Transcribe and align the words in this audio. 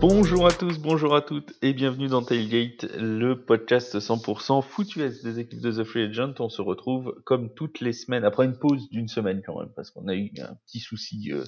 Bonjour 0.00 0.46
à 0.46 0.52
tous, 0.52 0.78
bonjour 0.78 1.16
à 1.16 1.22
toutes 1.22 1.54
et 1.60 1.72
bienvenue 1.72 2.06
dans 2.06 2.22
Tailgate, 2.22 2.84
le 2.96 3.34
podcast 3.34 3.98
100% 3.98 4.62
foot 4.62 4.96
des 4.96 5.40
équipes 5.40 5.60
de 5.60 5.72
The 5.72 5.82
Free 5.82 6.04
Agent. 6.04 6.34
On 6.38 6.48
se 6.48 6.62
retrouve 6.62 7.20
comme 7.24 7.52
toutes 7.52 7.80
les 7.80 7.92
semaines, 7.92 8.22
après 8.22 8.44
une 8.44 8.56
pause 8.56 8.88
d'une 8.90 9.08
semaine 9.08 9.42
quand 9.44 9.58
même, 9.58 9.72
parce 9.74 9.90
qu'on 9.90 10.06
a 10.06 10.14
eu 10.14 10.30
un 10.38 10.54
petit 10.66 10.78
souci 10.78 11.32
euh, 11.32 11.42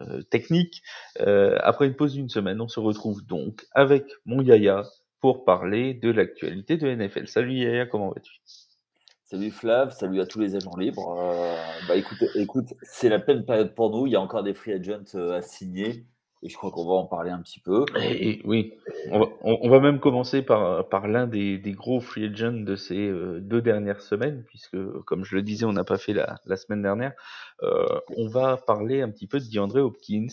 euh, 0.00 0.22
technique. 0.22 0.82
Euh, 1.20 1.58
après 1.62 1.88
une 1.88 1.94
pause 1.94 2.14
d'une 2.14 2.30
semaine, 2.30 2.62
on 2.62 2.68
se 2.68 2.80
retrouve 2.80 3.26
donc 3.26 3.66
avec 3.72 4.06
mon 4.24 4.40
Yaya 4.40 4.84
pour 5.20 5.44
parler 5.44 5.92
de 5.92 6.10
l'actualité 6.10 6.78
de 6.78 6.88
NFL. 6.88 7.28
Salut 7.28 7.52
Yaya, 7.52 7.84
comment 7.84 8.08
vas-tu? 8.08 8.32
Salut 9.24 9.50
Flav, 9.50 9.90
salut 9.90 10.22
à 10.22 10.26
tous 10.26 10.40
les 10.40 10.56
agents 10.56 10.76
libres. 10.78 11.22
bah 11.86 11.96
écoute, 11.96 12.24
écoute 12.34 12.72
c'est 12.80 13.10
la 13.10 13.18
pleine 13.18 13.44
période 13.44 13.74
pour 13.74 13.90
nous, 13.90 14.06
il 14.06 14.14
y 14.14 14.16
a 14.16 14.22
encore 14.22 14.42
des 14.42 14.54
free 14.54 14.72
agents 14.72 15.18
à 15.34 15.42
signer. 15.42 16.06
Et 16.42 16.48
je 16.48 16.56
crois 16.56 16.70
qu'on 16.70 16.86
va 16.86 16.94
en 16.94 17.06
parler 17.06 17.30
un 17.30 17.40
petit 17.42 17.60
peu. 17.60 17.84
Et, 18.00 18.40
oui, 18.44 18.72
on 19.10 19.18
va, 19.20 19.26
on, 19.42 19.68
va, 19.68 19.78
même 19.78 20.00
commencer 20.00 20.40
par, 20.40 20.88
par 20.88 21.06
l'un 21.06 21.26
des, 21.26 21.58
des, 21.58 21.72
gros 21.72 22.00
free 22.00 22.24
agents 22.24 22.52
de 22.52 22.76
ces 22.76 23.08
euh, 23.08 23.40
deux 23.40 23.60
dernières 23.60 24.00
semaines, 24.00 24.42
puisque, 24.48 24.78
comme 25.04 25.24
je 25.24 25.36
le 25.36 25.42
disais, 25.42 25.66
on 25.66 25.72
n'a 25.72 25.84
pas 25.84 25.98
fait 25.98 26.14
la, 26.14 26.36
la 26.46 26.56
semaine 26.56 26.80
dernière. 26.80 27.12
Euh, 27.62 27.84
on 28.16 28.26
va 28.28 28.56
parler 28.56 29.02
un 29.02 29.10
petit 29.10 29.26
peu 29.26 29.38
de 29.38 29.44
DeAndre 29.44 29.84
Hopkins. 29.84 30.28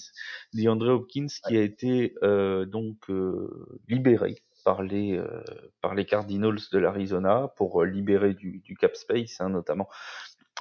DeAndre 0.54 0.90
Hopkins 0.90 1.28
qui 1.46 1.58
a 1.58 1.62
été 1.62 2.16
euh, 2.24 2.66
donc 2.66 3.10
euh, 3.10 3.80
libéré 3.90 4.36
par 4.64 4.84
les, 4.84 5.18
euh, 5.18 5.44
par 5.82 5.94
les 5.94 6.06
Cardinals 6.06 6.60
de 6.72 6.78
l'Arizona 6.78 7.54
pour 7.58 7.84
libérer 7.84 8.34
du, 8.34 8.60
du 8.60 8.76
cap 8.76 8.96
space, 8.96 9.40
hein, 9.40 9.50
notamment 9.50 9.88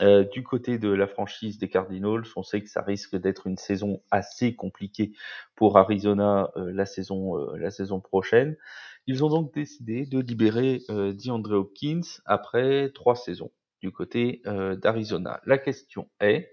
euh, 0.03 0.25
du 0.25 0.43
côté 0.43 0.79
de 0.79 0.89
la 0.91 1.07
franchise 1.07 1.59
des 1.59 1.69
Cardinals, 1.69 2.25
on 2.37 2.43
sait 2.43 2.63
que 2.63 2.69
ça 2.69 2.83
risque 2.83 3.17
d'être 3.17 3.47
une 3.47 3.57
saison 3.57 4.03
assez 4.11 4.55
compliquée 4.55 5.13
pour 5.55 5.79
Arizona 5.79 6.51
euh, 6.57 6.71
la 6.73 6.85
saison 6.85 7.39
euh, 7.39 7.57
la 7.57 7.71
saison 7.71 8.01
prochaine. 8.01 8.57
Ils 9.07 9.25
ont 9.25 9.29
donc 9.29 9.55
décidé 9.55 10.05
de 10.05 10.19
libérer 10.19 10.83
DeAndre 10.89 11.53
Hopkins 11.53 12.01
après 12.25 12.91
trois 12.91 13.15
saisons 13.15 13.53
du 13.81 13.93
côté 13.93 14.43
d'Arizona. 14.83 15.41
La 15.47 15.59
question 15.59 16.09
est, 16.19 16.51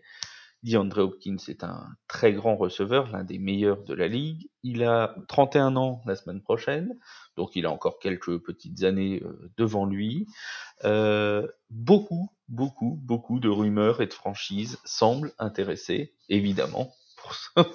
DeAndre 0.63 0.99
Hopkins 0.99 1.37
est 1.49 1.63
un 1.63 1.87
très 2.07 2.31
grand 2.31 2.55
receveur, 2.55 3.11
l'un 3.11 3.23
des 3.23 3.37
meilleurs 3.37 3.83
de 3.83 3.93
la 3.93 4.07
ligue. 4.07 4.49
Il 4.63 4.83
a 4.83 5.15
31 5.27 5.75
ans 5.75 6.01
la 6.05 6.15
semaine 6.15 6.41
prochaine, 6.41 6.97
donc 7.35 7.55
il 7.55 7.65
a 7.65 7.71
encore 7.71 7.99
quelques 7.99 8.37
petites 8.37 8.83
années 8.83 9.21
euh, 9.23 9.51
devant 9.57 9.85
lui. 9.85 10.27
Euh, 10.85 11.47
beaucoup, 11.69 12.29
beaucoup, 12.47 12.97
beaucoup 13.03 13.39
de 13.39 13.49
rumeurs 13.49 14.01
et 14.01 14.07
de 14.07 14.13
franchises 14.13 14.79
semblent 14.85 15.33
intéresser, 15.37 16.13
évidemment, 16.29 16.91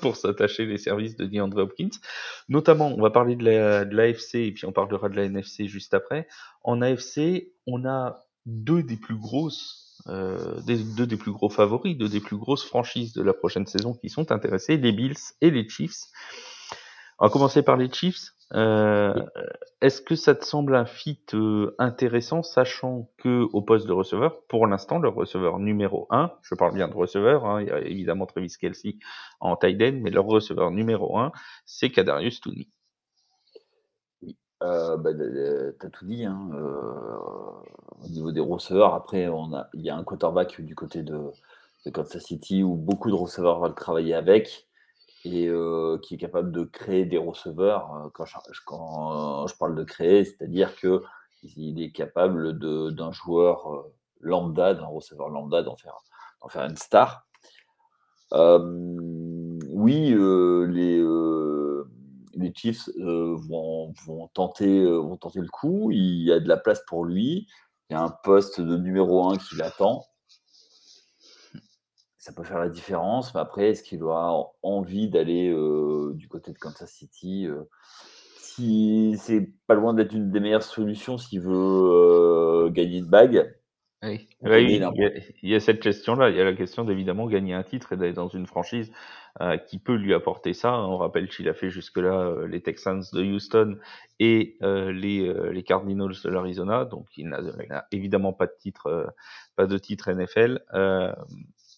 pour, 0.00 0.17
s'attacher 0.17 0.64
les 0.64 0.78
services 0.78 1.17
de 1.17 1.27
DeAndre 1.27 1.58
Hopkins. 1.58 1.91
Notamment, 2.48 2.89
on 2.89 3.02
va 3.02 3.11
parler 3.11 3.36
de 3.36 3.84
de 3.84 3.97
l'AFC 3.97 4.36
et 4.36 4.52
puis 4.52 4.64
on 4.64 4.73
parlera 4.73 5.11
de 5.11 5.17
la 5.17 5.25
NFC 5.25 5.69
juste 5.69 5.92
après. 5.92 6.27
En 6.62 6.80
AFC, 6.80 7.52
on 7.67 7.84
a 7.86 8.25
deux 8.47 8.83
des 8.83 8.97
plus 8.97 9.17
grosses 9.17 9.88
euh, 10.09 10.61
des, 10.62 10.77
deux 10.77 11.06
des 11.06 11.17
plus 11.17 11.33
gros 11.33 11.51
favoris, 11.51 11.97
deux 11.97 12.09
des 12.09 12.20
plus 12.20 12.37
grosses 12.37 12.64
franchises 12.64 13.12
de 13.12 13.23
la 13.23 13.34
prochaine 13.34 13.67
saison 13.67 13.95
qui 13.95 14.09
sont 14.09 14.33
intéressés, 14.33 14.77
les 14.77 14.92
Bills 14.92 15.17
et 15.41 15.51
les 15.51 15.69
Chiefs. 15.69 16.05
On 17.19 17.27
va 17.27 17.31
commencer 17.31 17.62
par 17.62 17.77
les 17.77 17.91
Chiefs. 17.92 18.33
Euh, 18.55 19.12
Est-ce 19.83 20.01
que 20.01 20.14
ça 20.14 20.34
te 20.34 20.45
semble 20.45 20.75
un 20.77 20.86
fit 20.86 21.20
euh, 21.34 21.75
intéressant, 21.79 22.42
sachant 22.42 23.11
que 23.19 23.47
au 23.53 23.61
poste 23.61 23.86
de 23.86 23.92
receveur, 23.92 24.41
pour 24.48 24.67
l'instant, 24.67 24.98
le 24.98 25.09
receveur 25.09 25.59
numéro 25.59 26.06
1, 26.11 26.33
je 26.42 26.55
parle 26.55 26.75
bien 26.75 26.89
de 26.89 26.95
receveur, 26.95 27.45
hein, 27.45 27.61
il 27.61 27.68
y 27.68 27.70
a 27.70 27.80
évidemment 27.80 28.27
Travis 28.27 28.55
Kelsey 28.58 28.97
en 29.41 29.57
tight 29.57 29.83
end, 29.83 29.98
mais 30.01 30.11
leur 30.11 30.24
receveur 30.24 30.70
numéro 30.70 31.18
1, 31.18 31.33
c'est 31.67 31.91
Kadarius 31.91 32.41
Tooney. 32.41 32.68
Euh, 34.63 34.96
bah, 34.96 35.11
t'as 35.79 35.89
tout 35.91 36.05
dit, 36.05 36.24
hein, 36.24 36.51
euh, 36.55 37.17
au 38.05 38.08
niveau 38.08 38.33
des 38.33 38.41
receveurs. 38.41 38.95
Après, 38.95 39.29
on 39.29 39.55
a, 39.55 39.69
il 39.74 39.83
y 39.83 39.91
a 39.91 39.96
un 39.96 40.02
quarterback 40.02 40.61
du 40.61 40.74
côté 40.74 41.02
de, 41.02 41.30
Kansas 41.92 42.23
City 42.23 42.63
où 42.63 42.74
beaucoup 42.74 43.08
de 43.08 43.14
receveurs 43.14 43.61
veulent 43.61 43.74
travailler 43.74 44.13
avec 44.14 44.67
et 45.24 45.48
euh, 45.48 45.98
qui 46.02 46.14
est 46.14 46.18
capable 46.18 46.52
de 46.52 46.64
créer 46.64 47.07
des 47.07 47.18
receveurs. 47.18 48.11
Quand 48.14 48.24
je, 48.27 48.36
quand 48.67 49.47
je 49.47 49.57
parle 49.57 49.74
de 49.74 49.85
créer, 49.85 50.24
c'est-à-dire 50.24 50.77
que 50.77 51.02
il 51.57 51.80
est 51.80 51.92
capable 51.92 52.58
d'un 52.58 53.13
joueur 53.13 53.86
lambda, 54.20 54.74
d'un 54.74 54.86
receveur 54.86 55.29
lambda, 55.29 55.63
d'en 55.63 55.77
faire, 55.77 55.97
faire 56.48 56.64
une 56.64 56.77
star. 56.77 57.27
oui, 58.33 60.14
les 60.68 61.01
les 62.38 62.52
Chiefs 62.54 62.88
euh, 62.98 63.36
vont, 63.36 63.92
tenter, 64.34 64.80
euh, 64.80 64.98
vont 64.98 65.16
tenter 65.16 65.40
le 65.40 65.48
coup. 65.48 65.90
Il 65.90 66.22
y 66.22 66.32
a 66.32 66.40
de 66.40 66.48
la 66.48 66.56
place 66.56 66.82
pour 66.86 67.04
lui. 67.04 67.48
Il 67.90 67.94
y 67.94 67.96
a 67.96 68.02
un 68.02 68.14
poste 68.22 68.60
de 68.60 68.76
numéro 68.76 69.28
1 69.30 69.36
qui 69.36 69.56
l'attend. 69.56 70.04
Ça 72.18 72.32
peut 72.32 72.44
faire 72.44 72.58
la 72.58 72.68
différence, 72.68 73.34
mais 73.34 73.40
après, 73.40 73.70
est-ce 73.70 73.82
qu'il 73.82 74.02
aura 74.02 74.52
envie 74.62 75.08
d'aller 75.08 75.48
euh, 75.50 76.12
du 76.14 76.28
côté 76.28 76.52
de 76.52 76.58
Kansas 76.58 76.90
City 76.90 77.48
Si 78.36 79.16
c'est 79.18 79.50
pas 79.66 79.74
loin 79.74 79.94
d'être 79.94 80.12
une 80.12 80.30
des 80.30 80.40
meilleures 80.40 80.62
solutions 80.62 81.16
s'il 81.16 81.40
veut 81.40 82.68
gagner 82.70 82.98
une 82.98 83.06
bague, 83.08 83.50
oui, 84.02 84.28
il, 84.42 85.48
y 85.48 85.55
a, 85.56 85.60
cette 85.60 85.80
question-là. 85.80 86.30
Il 86.30 86.36
y 86.36 86.40
a 86.40 86.44
la 86.44 86.52
question 86.52 86.84
d'évidemment 86.84 87.26
gagner 87.26 87.55
un 87.55 87.64
titre 87.64 87.92
et 87.92 87.96
d'aller 87.96 88.12
dans 88.12 88.28
une 88.28 88.46
franchise 88.46 88.92
qui 89.66 89.78
peut 89.78 89.94
lui 89.94 90.14
apporter 90.14 90.54
ça. 90.54 90.78
On 90.78 90.96
rappelle 90.96 91.28
qu'il 91.28 91.48
a 91.48 91.54
fait 91.54 91.70
jusque-là 91.70 92.14
euh, 92.14 92.46
les 92.46 92.60
Texans 92.60 93.02
de 93.12 93.22
Houston 93.22 93.78
et 94.18 94.56
euh, 94.62 94.92
les, 94.92 95.32
les 95.52 95.62
Cardinals 95.62 96.14
de 96.22 96.28
l'Arizona, 96.28 96.84
donc 96.84 97.06
il 97.16 97.28
n'a 97.28 97.86
évidemment 97.92 98.32
pas 98.32 98.46
de 98.46 98.54
titre, 98.58 99.14
pas 99.56 99.66
de 99.66 99.78
titre 99.78 100.10
NFL. 100.10 100.60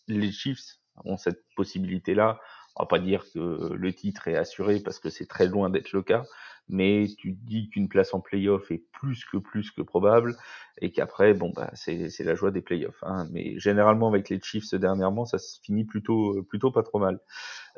les 0.09 0.33
Chiefs 0.33 0.79
ont 1.05 1.17
cette 1.17 1.45
possibilité-là. 1.57 2.41
On 2.77 2.85
va 2.85 2.87
pas 2.87 2.99
dire 2.99 3.25
que 3.35 3.73
le 3.75 3.93
titre 3.93 4.29
est 4.29 4.37
assuré 4.37 4.81
parce 4.81 4.99
que 4.99 5.11
c'est 5.11 5.27
très 5.27 5.47
loin 5.47 5.71
d'être 5.71 5.93
le 5.93 6.03
cas, 6.03 6.25
mais 6.71 7.07
tu 7.19 7.33
dis 7.33 7.69
qu'une 7.69 7.89
place 7.89 8.15
en 8.15 8.21
playoff 8.21 8.71
est 8.71 8.85
plus 8.93 9.25
que 9.25 9.37
plus 9.37 9.71
que 9.71 9.83
probable 9.83 10.37
et 10.81 10.93
qu'après 10.93 11.35
bon 11.35 11.53
bah 11.55 11.71
c'est 11.75 12.11
la 12.21 12.35
joie 12.35 12.51
des 12.51 12.63
playoffs 12.63 13.03
hein. 13.03 13.27
mais 13.33 13.59
généralement 13.59 14.09
avec 14.09 14.29
les 14.29 14.41
Chiefs 14.41 14.75
dernièrement 14.75 15.25
ça 15.25 15.39
se 15.39 15.61
finit 15.61 15.85
plutôt 15.85 16.43
plutôt 16.45 16.71
pas 16.71 16.83
trop 16.83 16.99
mal. 16.99 17.21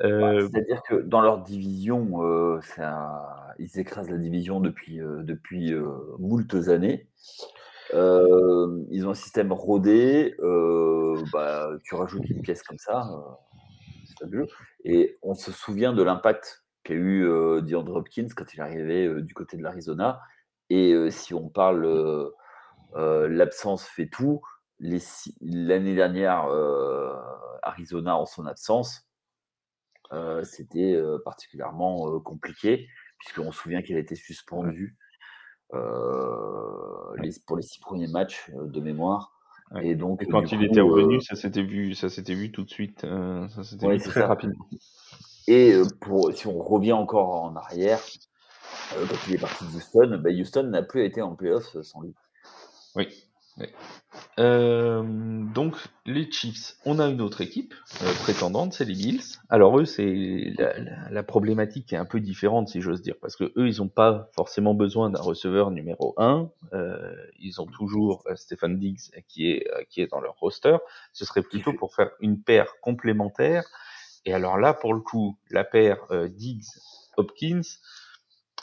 Euh, 0.01 0.47
c'est-à-dire 0.49 0.81
que 0.87 0.95
dans 0.95 1.21
leur 1.21 1.41
division 1.41 2.23
euh, 2.23 2.59
ils 3.59 3.79
écrasent 3.79 4.09
la 4.09 4.17
division 4.17 4.59
depuis 4.59 5.01
euh, 5.01 5.23
depuis 5.23 5.73
euh, 5.73 5.87
moultes 6.19 6.67
années. 6.69 7.07
Euh, 7.93 8.83
ils 8.89 9.05
ont 9.05 9.11
un 9.11 9.15
système 9.15 9.51
rodé 9.51 10.35
bah 11.31 11.69
tu 11.83 11.95
rajoutes 11.95 12.29
une 12.29 12.41
pièce 12.41 12.63
comme 12.63 12.79
ça 12.79 13.09
c'est 14.05 14.17
fabuleux. 14.19 14.47
Et 14.83 15.17
on 15.21 15.33
se 15.33 15.51
souvient 15.51 15.93
de 15.93 16.03
l'impact 16.03 16.62
qu'a 16.83 16.93
eu 16.93 17.25
euh, 17.25 17.61
DeAndre 17.61 17.95
Hopkins 17.95 18.27
quand 18.35 18.53
il 18.53 18.59
est 18.59 18.63
arrivé 18.63 19.07
euh, 19.07 19.21
du 19.21 19.33
côté 19.33 19.57
de 19.57 19.63
l'Arizona. 19.63 20.21
Et 20.69 20.93
euh, 20.93 21.09
si 21.09 21.33
on 21.33 21.49
parle 21.49 22.31
l'absence 22.95 23.85
fait 23.85 24.07
tout, 24.07 24.41
l'année 24.79 25.95
dernière, 25.95 26.47
Arizona 27.63 28.15
en 28.15 28.25
son 28.25 28.45
absence, 28.45 29.07
c'était 30.43 31.01
particulièrement 31.25 32.19
compliqué, 32.19 32.87
puisqu'on 33.17 33.51
se 33.51 33.59
souvient 33.59 33.81
qu'elle 33.81 33.97
a 33.97 33.99
été 33.99 34.13
suspendue 34.13 34.95
les, 35.73 37.31
pour 37.47 37.57
les 37.57 37.63
six 37.63 37.79
premiers 37.79 38.07
matchs 38.07 38.51
de 38.53 38.79
mémoire. 38.79 39.33
Et 39.81 39.95
donc, 39.95 40.23
quand 40.29 40.51
il 40.51 40.63
était 40.63 40.81
revenu, 40.81 41.19
ça 41.19 41.35
s'était 41.35 41.63
vu, 41.63 41.95
ça 41.95 42.09
s'était 42.09 42.35
vu 42.35 42.51
tout 42.51 42.63
de 42.63 42.69
suite, 42.69 43.01
ça 43.01 43.63
s'était 43.63 43.89
vu 43.89 43.97
très 43.99 44.21
rapidement. 44.21 44.67
Et 45.47 45.73
pour, 45.99 46.33
si 46.33 46.47
on 46.47 46.61
revient 46.61 46.93
encore 46.93 47.29
en 47.43 47.55
arrière, 47.55 47.99
quand 48.91 49.17
il 49.27 49.35
est 49.35 49.39
parti 49.39 49.65
de 49.65 49.75
Houston, 49.75 50.19
bah, 50.23 50.29
Houston 50.29 50.63
n'a 50.63 50.83
plus 50.83 51.05
été 51.05 51.21
en 51.21 51.35
playoff 51.35 51.75
sans 51.81 52.01
lui. 52.01 52.13
Oui. 52.95 53.07
Euh, 54.39 55.03
donc 55.53 55.75
les 56.07 56.31
Chiefs, 56.31 56.75
on 56.85 56.97
a 56.97 57.07
une 57.07 57.21
autre 57.21 57.41
équipe 57.41 57.75
euh, 58.01 58.11
prétendante, 58.23 58.73
c'est 58.73 58.85
les 58.85 58.95
Bills. 58.95 59.21
Alors 59.49 59.79
eux, 59.79 59.85
c'est 59.85 60.53
la, 60.57 61.09
la, 61.11 61.23
problématique 61.23 61.93
est 61.93 61.97
un 61.97 62.05
peu 62.05 62.19
différente 62.19 62.69
si 62.69 62.81
j'ose 62.81 63.01
dire, 63.01 63.15
parce 63.21 63.35
que 63.35 63.45
eux, 63.55 63.67
ils 63.67 63.77
n'ont 63.77 63.89
pas 63.89 64.29
forcément 64.35 64.73
besoin 64.73 65.11
d'un 65.11 65.21
receveur 65.21 65.69
numéro 65.69 66.15
1. 66.17 66.49
Euh, 66.73 67.15
ils 67.39 67.61
ont 67.61 67.67
toujours 67.67 68.23
Stephen 68.35 68.79
Diggs 68.79 69.11
qui 69.27 69.51
est 69.51 69.67
qui 69.89 70.01
est 70.01 70.07
dans 70.07 70.19
leur 70.19 70.35
roster. 70.39 70.77
Ce 71.11 71.23
serait 71.23 71.43
plutôt 71.43 71.73
pour 71.73 71.93
faire 71.93 72.09
une 72.21 72.41
paire 72.41 72.73
complémentaire 72.81 73.65
et 74.25 74.33
alors 74.33 74.57
là, 74.57 74.73
pour 74.73 74.93
le 74.93 75.01
coup, 75.01 75.37
la 75.49 75.63
paire 75.63 75.99
euh, 76.11 76.29
Diggs-Hopkins, 76.29 77.61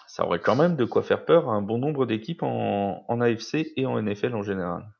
ça 0.06 0.24
aurait 0.24 0.40
quand 0.40 0.56
même 0.56 0.76
de 0.76 0.84
quoi 0.84 1.02
faire 1.02 1.24
peur 1.24 1.48
à 1.50 1.52
un 1.52 1.62
bon 1.62 1.78
nombre 1.78 2.06
d'équipes 2.06 2.42
en, 2.42 3.04
en, 3.06 3.20
AFC 3.20 3.72
et 3.76 3.86
en 3.86 4.00
NFL 4.00 4.34
en 4.34 4.42
général. 4.42 4.90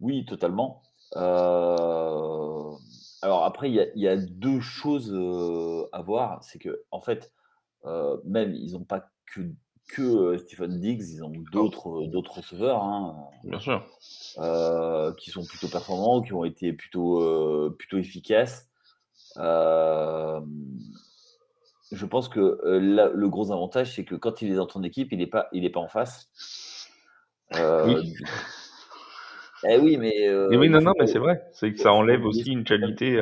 Oui, 0.00 0.24
totalement. 0.24 0.82
Euh... 1.16 2.72
Alors 3.22 3.44
après, 3.44 3.70
il 3.70 3.90
y, 3.94 4.00
y, 4.00 4.08
a 4.08 4.16
deux 4.16 4.60
choses 4.60 5.12
euh, 5.12 5.88
à 5.92 6.02
voir. 6.02 6.42
C'est 6.42 6.58
que, 6.58 6.82
en 6.90 7.00
fait, 7.00 7.32
même 8.24 8.52
ils 8.54 8.72
n'ont 8.72 8.84
pas 8.84 9.08
que 9.32 9.40
que 9.88 10.36
Stephen 10.38 10.80
Diggs, 10.80 11.08
ils 11.08 11.22
ont 11.22 11.32
d'autres 11.52 12.06
d'autres 12.06 12.38
receveurs, 12.38 12.82
hein, 12.82 13.16
Bien 13.44 13.60
sûr. 13.60 13.86
qui 15.16 15.30
sont 15.30 15.44
plutôt 15.44 15.68
performants, 15.68 16.20
qui 16.22 16.32
ont 16.32 16.44
été 16.44 16.72
plutôt 16.72 17.70
plutôt 17.78 17.98
efficaces. 17.98 18.68
Je 21.92 22.06
pense 22.06 22.28
que 22.28 22.58
le 22.64 23.28
gros 23.28 23.52
avantage, 23.52 23.94
c'est 23.94 24.04
que 24.04 24.14
quand 24.14 24.42
il 24.42 24.52
est 24.52 24.56
dans 24.56 24.66
ton 24.66 24.82
équipe, 24.82 25.12
il 25.12 25.18
n'est 25.18 25.26
pas, 25.26 25.48
il 25.52 25.64
est 25.64 25.70
pas 25.70 25.80
en 25.80 25.88
face. 25.88 26.28
oui. 27.52 28.14
Eh 29.68 29.78
oui, 29.78 29.96
mais. 29.96 30.30
oui, 30.56 30.68
non, 30.68 30.80
non, 30.80 30.92
mais 30.98 31.06
c'est 31.06 31.18
vrai. 31.18 31.42
C'est 31.52 31.72
que 31.72 31.80
ça 31.80 31.92
enlève 31.92 32.24
aussi 32.24 32.52
une 32.52 32.64
qualité 32.64 33.20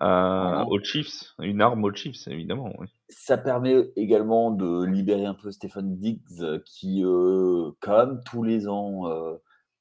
à, 0.00 0.64
aux 0.68 0.80
Chiefs, 0.80 1.34
une 1.40 1.60
arme 1.60 1.84
aux 1.84 1.94
Chiefs, 1.94 2.28
évidemment. 2.28 2.72
Ça 3.08 3.38
permet 3.38 3.90
également 3.96 4.50
de 4.50 4.84
libérer 4.84 5.24
un 5.24 5.34
peu 5.34 5.50
Stéphane 5.50 5.96
Diggs, 5.96 6.60
qui, 6.64 7.02
euh, 7.04 7.70
même, 7.86 8.20
tous 8.24 8.42
les 8.42 8.68
ans, 8.68 9.08
euh, 9.08 9.36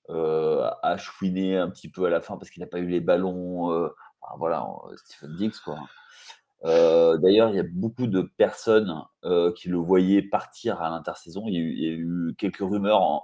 euh, 0.09 0.69
a 0.83 0.97
chouiné 0.97 1.57
un 1.57 1.69
petit 1.69 1.89
peu 1.89 2.05
à 2.05 2.09
la 2.09 2.21
fin 2.21 2.37
parce 2.37 2.49
qu'il 2.49 2.61
n'a 2.61 2.67
pas 2.67 2.79
eu 2.79 2.87
les 2.87 3.01
ballons. 3.01 3.89
Voilà, 4.37 4.67
Stephen 4.97 5.35
Diggs, 5.35 5.59
quoi. 5.63 5.79
D'ailleurs, 6.63 7.49
il 7.49 7.55
y 7.55 7.59
a 7.59 7.65
beaucoup 7.69 8.07
de 8.07 8.21
personnes 8.21 8.93
qui 9.55 9.69
le 9.69 9.77
voyaient 9.77 10.23
partir 10.23 10.81
à 10.81 10.89
l'intersaison. 10.89 11.43
Il, 11.47 11.55
il, 11.55 11.83
y 11.83 11.87
a 11.87 11.93
eu 11.93 12.35
quelques 12.37 12.57
rumeurs 12.57 13.23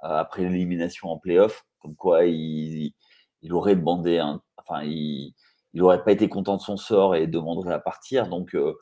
après 0.00 0.42
l'élimination 0.42 1.08
en 1.10 1.18
playoff 1.18 1.64
comme 1.84 1.96
quoi 1.96 2.24
il, 2.24 2.94
aurait 3.50 3.76
demandé, 3.76 4.22
enfin, 4.56 4.82
il 4.84 5.34
n'aurait 5.74 6.02
pas 6.02 6.12
été 6.12 6.30
content 6.30 6.56
de 6.56 6.62
son 6.62 6.78
sort 6.78 7.14
et 7.14 7.26
demanderait 7.26 7.74
à 7.74 7.78
partir. 7.78 8.28
Donc, 8.28 8.54
euh, 8.54 8.74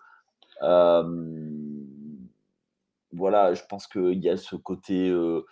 euh, 0.63 1.03
voilà, 3.13 3.55
je 3.55 3.63
pense 3.69 3.89
qu'il 3.89 4.23
y 4.23 4.31
a 4.31 4.37
ce 4.37 4.55
côté, 4.55 5.09
euh, 5.11 5.45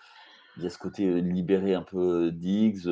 il 0.56 0.63
y 0.63 0.67
a 0.67 0.71
ce 0.71 0.79
côté 0.79 1.21
libéré 1.21 1.75
un 1.75 1.83
peu 1.83 2.31
Diggs, 2.31 2.85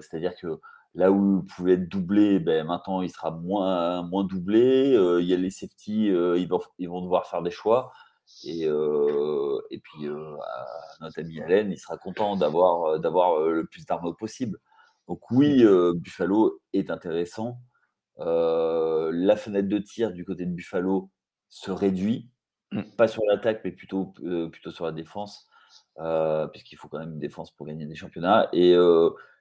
c'est-à-dire 0.00 0.34
que 0.36 0.58
là 0.94 1.12
où 1.12 1.42
il 1.42 1.54
pouvait 1.54 1.74
être 1.74 1.88
doublé, 1.88 2.38
ben, 2.40 2.66
maintenant 2.66 3.02
il 3.02 3.10
sera 3.10 3.30
moins, 3.30 4.02
moins 4.02 4.24
doublé. 4.24 4.96
il 5.20 5.26
y 5.26 5.34
a 5.34 5.36
les 5.36 5.50
safety, 5.50 6.06
ils, 6.06 6.48
vont, 6.48 6.60
ils 6.78 6.88
vont 6.88 7.02
devoir 7.02 7.26
faire 7.26 7.42
des 7.42 7.50
choix. 7.50 7.92
Et, 8.44 8.66
euh, 8.66 9.60
et 9.70 9.78
puis, 9.80 10.06
euh, 10.06 10.36
notre 11.00 11.20
ami 11.20 11.40
Allen, 11.40 11.70
il 11.70 11.78
sera 11.78 11.98
content 11.98 12.36
d'avoir, 12.36 12.84
euh, 12.84 12.98
d'avoir 12.98 13.40
le 13.40 13.66
plus 13.66 13.84
d'armes 13.84 14.14
possible. 14.16 14.58
Donc 15.08 15.30
oui, 15.30 15.64
Buffalo 15.96 16.60
est 16.72 16.90
intéressant. 16.90 17.58
la 18.18 19.36
fenêtre 19.36 19.68
de 19.68 19.78
tir 19.78 20.12
du 20.12 20.24
côté 20.24 20.46
de 20.46 20.52
Buffalo 20.52 21.10
se 21.48 21.72
réduit, 21.72 22.30
mmh. 22.72 22.82
pas 22.96 23.08
sur 23.08 23.22
l'attaque, 23.28 23.62
mais 23.64 23.72
plutôt, 23.72 24.14
plutôt 24.52 24.70
sur 24.70 24.86
la 24.86 24.92
défense, 24.92 25.48
puisqu'il 26.52 26.76
faut 26.76 26.88
quand 26.88 27.00
même 27.00 27.14
une 27.14 27.18
défense 27.18 27.50
pour 27.50 27.66
gagner 27.66 27.86
des 27.86 27.96
championnats. 27.96 28.48
Et 28.52 28.76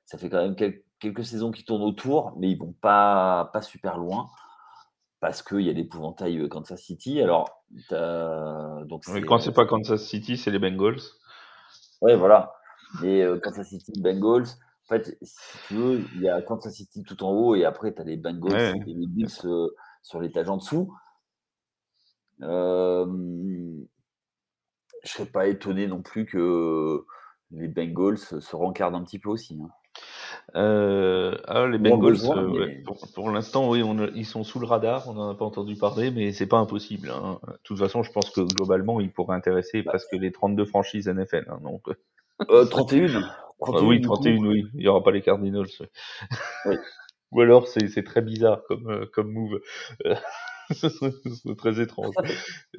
ça 0.10 0.18
fait 0.18 0.28
quand 0.28 0.42
même 0.42 0.56
quelques, 0.56 0.84
quelques 1.00 1.24
saisons 1.24 1.52
qui 1.52 1.64
tournent 1.64 1.84
autour, 1.84 2.34
mais 2.40 2.50
ils 2.50 2.58
vont 2.58 2.74
pas, 2.82 3.52
pas 3.54 3.62
super 3.62 4.00
loin 4.00 4.28
parce 5.20 5.44
qu'il 5.44 5.62
y 5.62 5.70
a 5.70 5.74
l'épouvantail 5.74 6.50
Kansas 6.50 6.82
City. 6.82 7.22
Alors, 7.22 7.64
donc 7.92 9.04
quand 9.28 9.38
c'est 9.38 9.54
pas 9.54 9.68
Kansas 9.68 10.04
City, 10.04 10.36
c'est 10.36 10.50
les 10.50 10.58
Bengals. 10.58 11.02
Oui, 12.02 12.16
voilà. 12.16 12.54
Mais 13.04 13.24
Kansas 13.44 13.68
City, 13.68 13.92
Bengals. 14.02 14.48
En 14.86 14.88
fait, 14.88 15.16
si 15.22 15.58
tu 15.68 15.76
veux, 15.76 16.04
il 16.16 16.22
y 16.22 16.30
a 16.30 16.42
Kansas 16.42 16.74
City 16.74 17.04
tout 17.04 17.24
en 17.24 17.30
haut 17.30 17.54
et 17.54 17.66
après, 17.66 17.94
tu 17.94 18.02
as 18.02 18.06
les 18.06 18.18
Bengals 18.18 18.76
et 18.88 18.94
les 18.94 19.06
Bills 19.08 19.30
sur 19.30 20.20
l'étage 20.20 20.50
en 20.50 20.58
dessous. 20.58 20.92
Euh, 22.42 23.06
je 25.04 25.12
serais 25.12 25.28
pas 25.28 25.46
étonné 25.48 25.86
non 25.86 26.02
plus 26.02 26.26
que 26.26 27.06
les 27.52 27.68
Bengals 27.68 28.18
se 28.18 28.56
rencardent 28.56 28.96
un 28.96 29.04
petit 29.04 29.20
peu 29.20 29.30
aussi. 29.30 29.60
Hein. 29.62 29.70
Euh, 30.56 31.38
ah, 31.48 31.68
les 31.68 31.78
Bengals, 31.78 32.18
euh, 32.26 32.68
pour, 33.14 33.32
l'instant, 33.32 33.70
oui, 33.70 33.84
ils 34.16 34.26
sont 34.26 34.44
sous 34.44 34.60
le 34.60 34.66
radar, 34.66 35.08
on 35.08 35.14
n'en 35.14 35.30
a 35.30 35.36
pas 35.36 35.46
entendu 35.46 35.76
parler, 35.76 36.12
mais 36.12 36.32
c'est 36.32 36.48
pas 36.48 36.58
impossible. 36.58 37.12
Hein. 37.12 37.40
De 37.48 37.54
toute 37.64 37.80
façon, 37.80 38.04
je 38.04 38.12
pense 38.12 38.30
que 38.32 38.42
globalement, 38.42 39.00
ils 39.00 39.12
pourraient 39.12 39.36
intéresser 39.36 39.82
bah. 39.82 39.92
presque 39.92 40.14
les 40.14 40.32
32 40.32 40.66
franchises 40.66 41.08
NFL. 41.08 41.46
Hein, 41.50 41.60
donc... 41.64 41.90
31, 42.48 43.16
euh, 43.16 43.22
Oui, 43.82 44.02
31, 44.02 44.38
oui. 44.46 44.66
Il 44.74 44.80
n'y 44.80 44.88
aura 44.88 45.04
pas 45.04 45.12
les 45.12 45.22
Cardinals. 45.22 45.68
Ou 47.32 47.42
alors, 47.42 47.68
c'est 47.68 48.04
très 48.04 48.22
bizarre 48.22 48.64
comme, 48.68 49.06
comme 49.14 49.32
move. 49.32 49.60
c'est 51.44 51.58
très 51.58 51.82
étrange. 51.82 52.14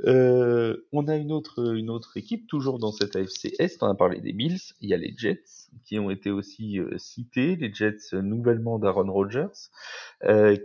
Euh, 0.04 0.76
on 0.92 1.08
a 1.08 1.16
une 1.16 1.32
autre, 1.32 1.74
une 1.74 1.90
autre 1.90 2.16
équipe, 2.16 2.46
toujours 2.46 2.78
dans 2.78 2.92
cette 2.92 3.16
AFC 3.16 3.54
Est. 3.58 3.82
On 3.82 3.88
a 3.88 3.94
parlé 3.94 4.20
des 4.20 4.32
Bills. 4.32 4.60
Il 4.80 4.88
y 4.88 4.94
a 4.94 4.96
les 4.96 5.12
Jets 5.16 5.42
qui 5.84 5.98
ont 5.98 6.10
été 6.10 6.30
aussi 6.30 6.78
euh, 6.78 6.96
cités. 6.98 7.56
Les 7.56 7.72
Jets 7.72 8.14
euh, 8.14 8.22
nouvellement 8.22 8.78
d'Aaron 8.78 9.12
Rodgers, 9.12 9.70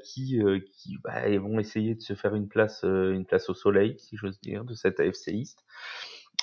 qui, 0.03 0.39
qui 0.73 0.97
bah, 1.03 1.37
vont 1.39 1.59
essayer 1.59 1.95
de 1.95 2.01
se 2.01 2.13
faire 2.13 2.35
une 2.35 2.47
place, 2.47 2.83
une 2.83 3.25
place 3.25 3.49
au 3.49 3.53
soleil, 3.53 3.95
si 3.97 4.17
j'ose 4.17 4.39
dire, 4.41 4.63
de 4.63 4.75
cette 4.75 4.99
AFC 4.99 5.27
East. 5.29 5.65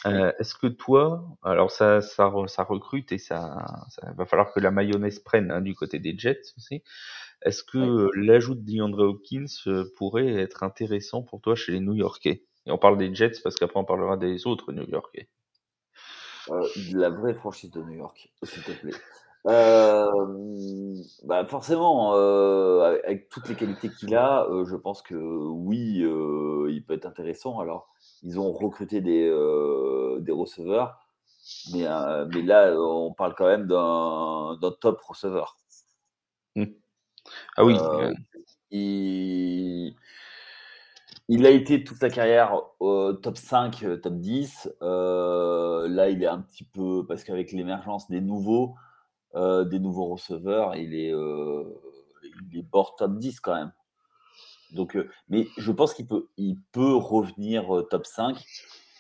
Est-ce 0.05 0.55
que 0.55 0.67
toi, 0.67 1.25
alors 1.43 1.71
ça, 1.71 2.01
ça, 2.01 2.33
ça 2.47 2.65
recrute 2.65 3.13
et 3.13 3.19
ça, 3.19 3.87
ça 3.89 4.13
va 4.17 4.27
falloir 4.27 4.53
que 4.53 4.61
la 4.61 4.71
mayonnaise 4.71 5.21
prenne 5.21 5.51
hein, 5.51 5.61
du 5.61 5.75
côté 5.75 5.99
des 5.99 6.17
Jets 6.19 6.43
aussi. 6.57 6.83
Est-ce 7.43 7.63
que 7.63 8.11
l'ajout 8.15 8.55
de 8.55 8.65
DeAndre 8.65 9.01
Hopkins 9.01 9.47
pourrait 9.97 10.35
être 10.35 10.63
intéressant 10.63 11.23
pour 11.23 11.41
toi 11.41 11.55
chez 11.55 11.73
les 11.73 11.81
New-Yorkais 11.81 12.45
Et 12.67 12.71
on 12.71 12.79
parle 12.79 12.99
des 12.99 13.15
Jets 13.15 13.41
parce 13.43 13.57
qu'après 13.57 13.79
on 13.79 13.85
parlera 13.85 14.17
des 14.17 14.47
autres 14.47 14.73
New-Yorkais. 14.73 15.29
Euh, 16.51 16.67
la 16.93 17.11
vraie 17.11 17.35
franchise 17.35 17.71
de 17.71 17.81
New 17.81 17.99
York, 17.99 18.33
s'il 18.43 18.63
te 18.63 18.73
plaît. 18.73 18.95
Euh, 19.49 20.07
bah 21.25 21.45
forcément, 21.47 22.15
euh, 22.15 23.01
avec 23.05 23.29
toutes 23.29 23.49
les 23.49 23.57
qualités 23.57 23.91
qu'il 23.91 24.15
a, 24.15 24.47
je 24.65 24.77
pense 24.77 25.03
que 25.03 25.15
oui, 25.15 26.05
il 26.71 26.85
peut 26.87 26.95
être 26.95 27.07
intéressant. 27.07 27.59
Alors, 27.61 27.89
ils 28.23 28.39
ont 28.39 28.53
recruté 28.53 29.01
des, 29.01 29.29
des 30.21 30.33
receveurs, 30.33 30.99
mais, 31.73 31.87
mais 32.33 32.43
là, 32.43 32.73
on 32.79 33.13
parle 33.13 33.35
quand 33.35 33.47
même 33.47 33.67
d'un 33.67 34.73
top 34.81 35.01
receveur. 35.01 35.57
Mmh. 36.57 36.65
Ah 37.57 37.65
oui. 37.65 37.77
Euh, 37.81 38.13
il, 41.29 41.47
a 41.47 41.51
été 41.51 41.85
toute 41.85 41.99
sa 41.99 42.11
carrière 42.11 42.61
top 42.81 43.37
5, 43.37 43.83
euh, 43.85 43.97
top 43.97 44.15
10. 44.15 44.71
Euh, 44.83 45.89
là, 45.89 46.09
il 46.09 46.23
est 46.23 46.27
un 46.27 46.41
petit 46.41 46.65
peu, 46.65 47.05
parce 47.07 47.25
qu'avec 47.25 47.53
l'émergence 47.53 48.09
des 48.11 48.21
nouveaux, 48.21 48.75
des 49.35 49.79
nouveaux 49.79 50.07
receveurs, 50.07 50.77
il 50.77 50.95
est, 50.95 51.13
il 52.51 52.59
est 52.59 52.63
bord 52.63 52.97
top 52.97 53.19
10 53.19 53.41
quand 53.41 53.55
même. 53.55 53.73
Donc, 54.73 54.97
mais 55.29 55.47
je 55.59 55.73
pense 55.73 55.95
qu'il 55.95 56.07
peut, 56.07 56.29
il 56.37 56.59
peut 56.73 56.95
revenir 56.95 57.85
top 57.91 58.07
5 58.07 58.43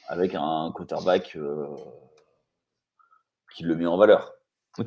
avec 0.08 0.34
un 0.34 0.72
quarterback 0.74 1.38
qui 3.54 3.62
le 3.64 3.76
met 3.76 3.86
en 3.86 3.96
valeur. 3.96 4.32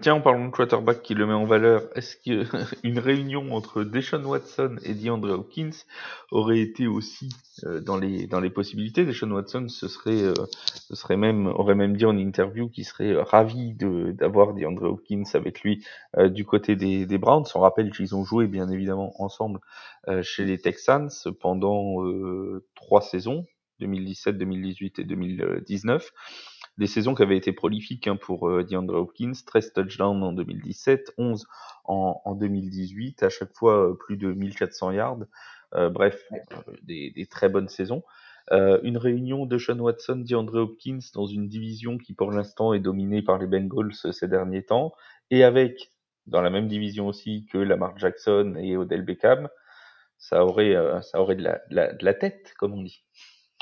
Tiens, 0.02 0.16
en 0.16 0.22
parlant 0.22 0.48
de 0.48 0.52
quarterback 0.52 1.04
qui 1.04 1.14
le 1.14 1.28
met 1.28 1.34
en 1.34 1.46
valeur, 1.46 1.84
est-ce 1.94 2.18
qu'une 2.18 2.98
réunion 3.00 3.54
entre 3.54 3.84
Deshaun 3.84 4.26
Watson 4.26 4.78
et 4.82 4.96
DeAndre 4.96 5.30
Hopkins 5.34 5.70
aurait 6.32 6.60
été 6.60 6.88
aussi 6.88 7.30
euh, 7.66 7.82
dans 7.82 7.96
les 8.00 8.50
possibilités? 8.50 9.06
Deshaun 9.06 9.32
Watson 9.32 9.68
ce 9.70 9.88
serait 9.88 10.24
euh, 10.24 10.34
ce 10.90 10.96
serait 10.96 11.18
même 11.18 11.46
aurait 11.46 11.76
même 11.76 11.96
dit 11.96 12.06
en 12.06 12.18
interview 12.18 12.68
qu'il 12.68 12.84
serait 12.84 13.12
euh, 13.12 13.22
ravi 13.22 13.76
d'avoir 13.76 14.56
DeAndre 14.56 14.86
Hopkins 14.86 15.22
avec 15.36 15.62
lui 15.62 15.86
du 16.18 16.46
côté 16.46 16.76
des, 16.76 17.06
des 17.06 17.18
Browns. 17.20 17.46
On 17.54 17.60
rappelle 17.60 17.92
qu'ils 17.92 18.16
ont 18.16 18.24
joué 18.24 18.48
bien 18.48 18.68
évidemment 18.72 19.14
ensemble 19.22 19.60
chez 20.24 20.46
les 20.46 20.58
Texans 20.58 21.10
pendant 21.40 21.98
trois 22.74 23.02
saisons, 23.02 23.46
2017, 23.80 24.36
2018 24.38 25.00
et 25.00 25.04
2019 25.04 26.12
des 26.78 26.88
saisons 26.88 27.16
qui 27.16 27.24
avaient 27.24 27.38
été 27.38 27.54
prolifiques 27.54 28.08
hein, 28.08 28.18
pour 28.18 28.50
euh, 28.50 28.64
DeAndre 28.64 28.96
Hopkins, 28.96 29.34
13 29.46 29.74
touchdowns 29.74 30.24
en 30.24 30.34
2017, 30.34 31.14
11 31.18 31.46
en, 31.86 32.22
en 32.26 32.36
2018, 32.36 33.24
à 33.24 33.30
chaque 33.30 33.54
fois 33.56 33.92
euh, 33.92 33.94
plus 33.94 34.18
de 34.18 34.32
1400 34.34 34.92
yards. 34.92 35.20
Euh, 35.74 35.90
bref, 35.90 36.24
des, 36.84 37.12
des, 37.12 37.26
très 37.28 37.50
bonnes 37.50 37.68
saisons. 37.68 38.04
Euh, 38.52 38.80
une 38.84 38.98
réunion 38.98 39.46
de 39.46 39.58
Sean 39.58 39.80
Watson, 39.80 40.24
DeAndre 40.28 40.56
Hopkins 40.56 41.00
dans 41.14 41.26
une 41.26 41.48
division 41.48 41.98
qui 41.98 42.14
pour 42.14 42.32
l'instant 42.32 42.74
est 42.74 42.80
dominée 42.80 43.22
par 43.22 43.40
les 43.40 43.48
Bengals 43.48 43.94
ces 43.94 44.28
derniers 44.28 44.64
temps, 44.64 44.94
et 45.32 45.44
avec 45.44 45.92
dans 46.28 46.42
la 46.42 46.50
même 46.50 46.68
division 46.68 47.08
aussi 47.08 47.48
que 47.52 47.58
Lamar 47.58 47.98
Jackson 47.98 48.56
et 48.58 48.78
Odell 48.78 49.04
Beckham, 49.04 49.50
ça 50.18 50.46
aurait, 50.46 50.76
ça 51.02 51.22
aurait 51.22 51.36
de 51.36 51.44
la, 51.44 51.60
de 51.70 52.06
la, 52.06 52.14
tête, 52.14 52.54
comme 52.58 52.74
on 52.74 52.82
dit, 52.82 53.04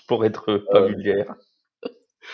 pour 0.08 0.26
être 0.26 0.58
pas 0.72 0.86
vulgaire. 0.86 1.36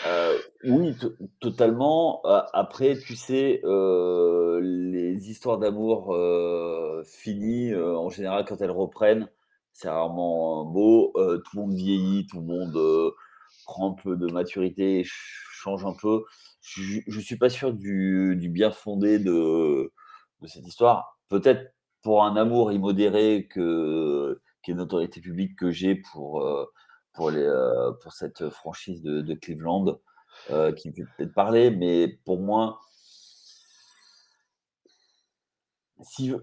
Euh, 0.06 0.38
oui, 0.66 0.96
totalement. 1.40 2.22
après, 2.54 2.98
tu 2.98 3.16
sais, 3.16 3.62
les 3.64 5.30
histoires 5.30 5.58
d'amour, 5.58 6.16
finies, 7.06 7.74
en 7.76 8.10
général, 8.10 8.46
quand 8.46 8.62
elles 8.62 8.72
reprennent, 8.72 9.30
c'est 9.72 9.90
rarement 9.90 10.66
beau. 10.66 11.14
tout 11.16 11.56
le 11.56 11.62
monde 11.62 11.74
vieillit, 11.74 12.28
tout 12.28 12.40
le 12.40 12.46
monde 12.46 13.14
prend 13.66 13.92
un 13.92 13.96
peu 14.02 14.18
de 14.18 14.32
maturité, 14.32 15.04
change 15.06 15.86
un 15.86 15.94
peu. 15.94 16.24
Je 16.62 17.02
ne 17.08 17.22
suis 17.22 17.38
pas 17.38 17.50
sûr 17.50 17.74
du, 17.74 18.36
bien 18.52 18.72
fondé 18.72 19.20
de, 19.20 19.92
cette 20.46 20.68
histoire. 20.68 21.18
Peut-être 21.30 21.74
pour 22.02 22.24
un 22.24 22.36
amour 22.36 22.72
immodéré 22.72 23.48
que, 23.50 24.42
qui 24.64 24.72
est 24.72 24.74
une 24.74 24.82
autorité 24.82 25.22
publique 25.22 25.58
que 25.58 25.72
j'ai 25.72 25.96
pour, 25.96 26.46
pour 27.14 27.32
cette 28.12 28.50
franchise 28.50 29.02
de, 29.02 29.34
Cleveland, 29.36 30.00
qui 30.76 30.92
peut 30.92 31.06
peut-être 31.18 31.34
parler, 31.34 31.72
mais 31.72 32.08
pour 32.26 32.40
moi, 32.40 32.80
si, 36.02 36.34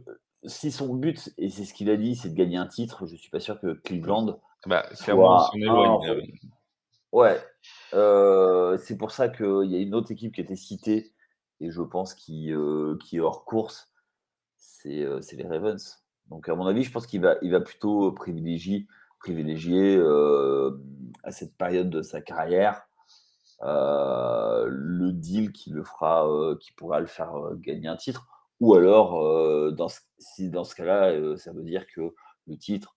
si 0.45 0.71
son 0.71 0.95
but, 0.95 1.33
et 1.39 1.51
c'est 1.51 1.65
ce 1.65 1.75
qu'il 1.75 1.91
a 1.91 1.97
dit, 1.97 2.15
c'est 2.15 2.31
de 2.31 2.35
gagner 2.35 2.57
un 2.57 2.67
titre, 2.67 3.07
je 3.07 3.13
ne 3.13 3.19
suis 3.19 3.31
pas 3.31 3.41
sûr 3.41 3.61
que 3.61 3.73
Cleveland. 3.73 4.41
Bah, 4.67 4.85
soit 4.95 5.51
un... 5.55 6.01
Ouais, 7.13 7.41
euh, 7.95 8.77
c'est 8.79 8.99
pour 8.99 9.11
ça 9.11 9.29
qu'il 9.29 9.71
y 9.71 9.77
a 9.77 9.79
une 9.79 9.95
autre 9.95 10.13
équipe 10.13 10.35
qui 10.35 10.41
a 10.41 10.45
été 10.45 10.57
citée, 10.57 11.15
et 11.61 11.71
je 11.71 11.81
pense 11.81 12.15
qui, 12.15 12.53
euh, 12.53 12.97
qui 13.03 13.17
est 13.17 13.21
hors 13.21 13.45
course, 13.45 13.91
c'est 14.57 15.03
euh, 15.03 15.21
les 15.33 15.47
Ravens. 15.47 16.05
Donc, 16.29 16.49
à 16.49 16.55
mon 16.55 16.67
avis, 16.67 16.83
je 16.83 16.93
pense 16.93 17.07
qu'il 17.07 17.23
va, 17.23 17.37
il 17.41 17.53
va 17.53 17.61
plutôt 17.61 18.13
privilégier, 18.13 18.87
privilégier 19.21 19.99
à 21.23 21.31
cette 21.31 21.57
période 21.57 21.89
de 21.89 22.03
sa 22.03 22.21
carrière 22.21 22.87
le 23.63 25.11
deal 25.13 25.53
qui 25.53 25.71
le 25.71 25.85
fera, 25.85 26.29
qui 26.61 26.73
pourra 26.73 27.01
le 27.01 27.07
faire 27.07 27.35
gagner 27.57 27.89
un 27.89 27.97
titre. 27.97 28.27
Ou 28.61 28.75
alors, 28.75 29.73
dans 29.73 29.89
si 30.19 30.51
dans 30.51 30.65
ce 30.65 30.75
cas-là, 30.75 31.37
ça 31.37 31.53
veut 31.53 31.65
dire 31.65 31.87
que 31.87 32.01
le 32.47 32.57
titre, 32.57 32.97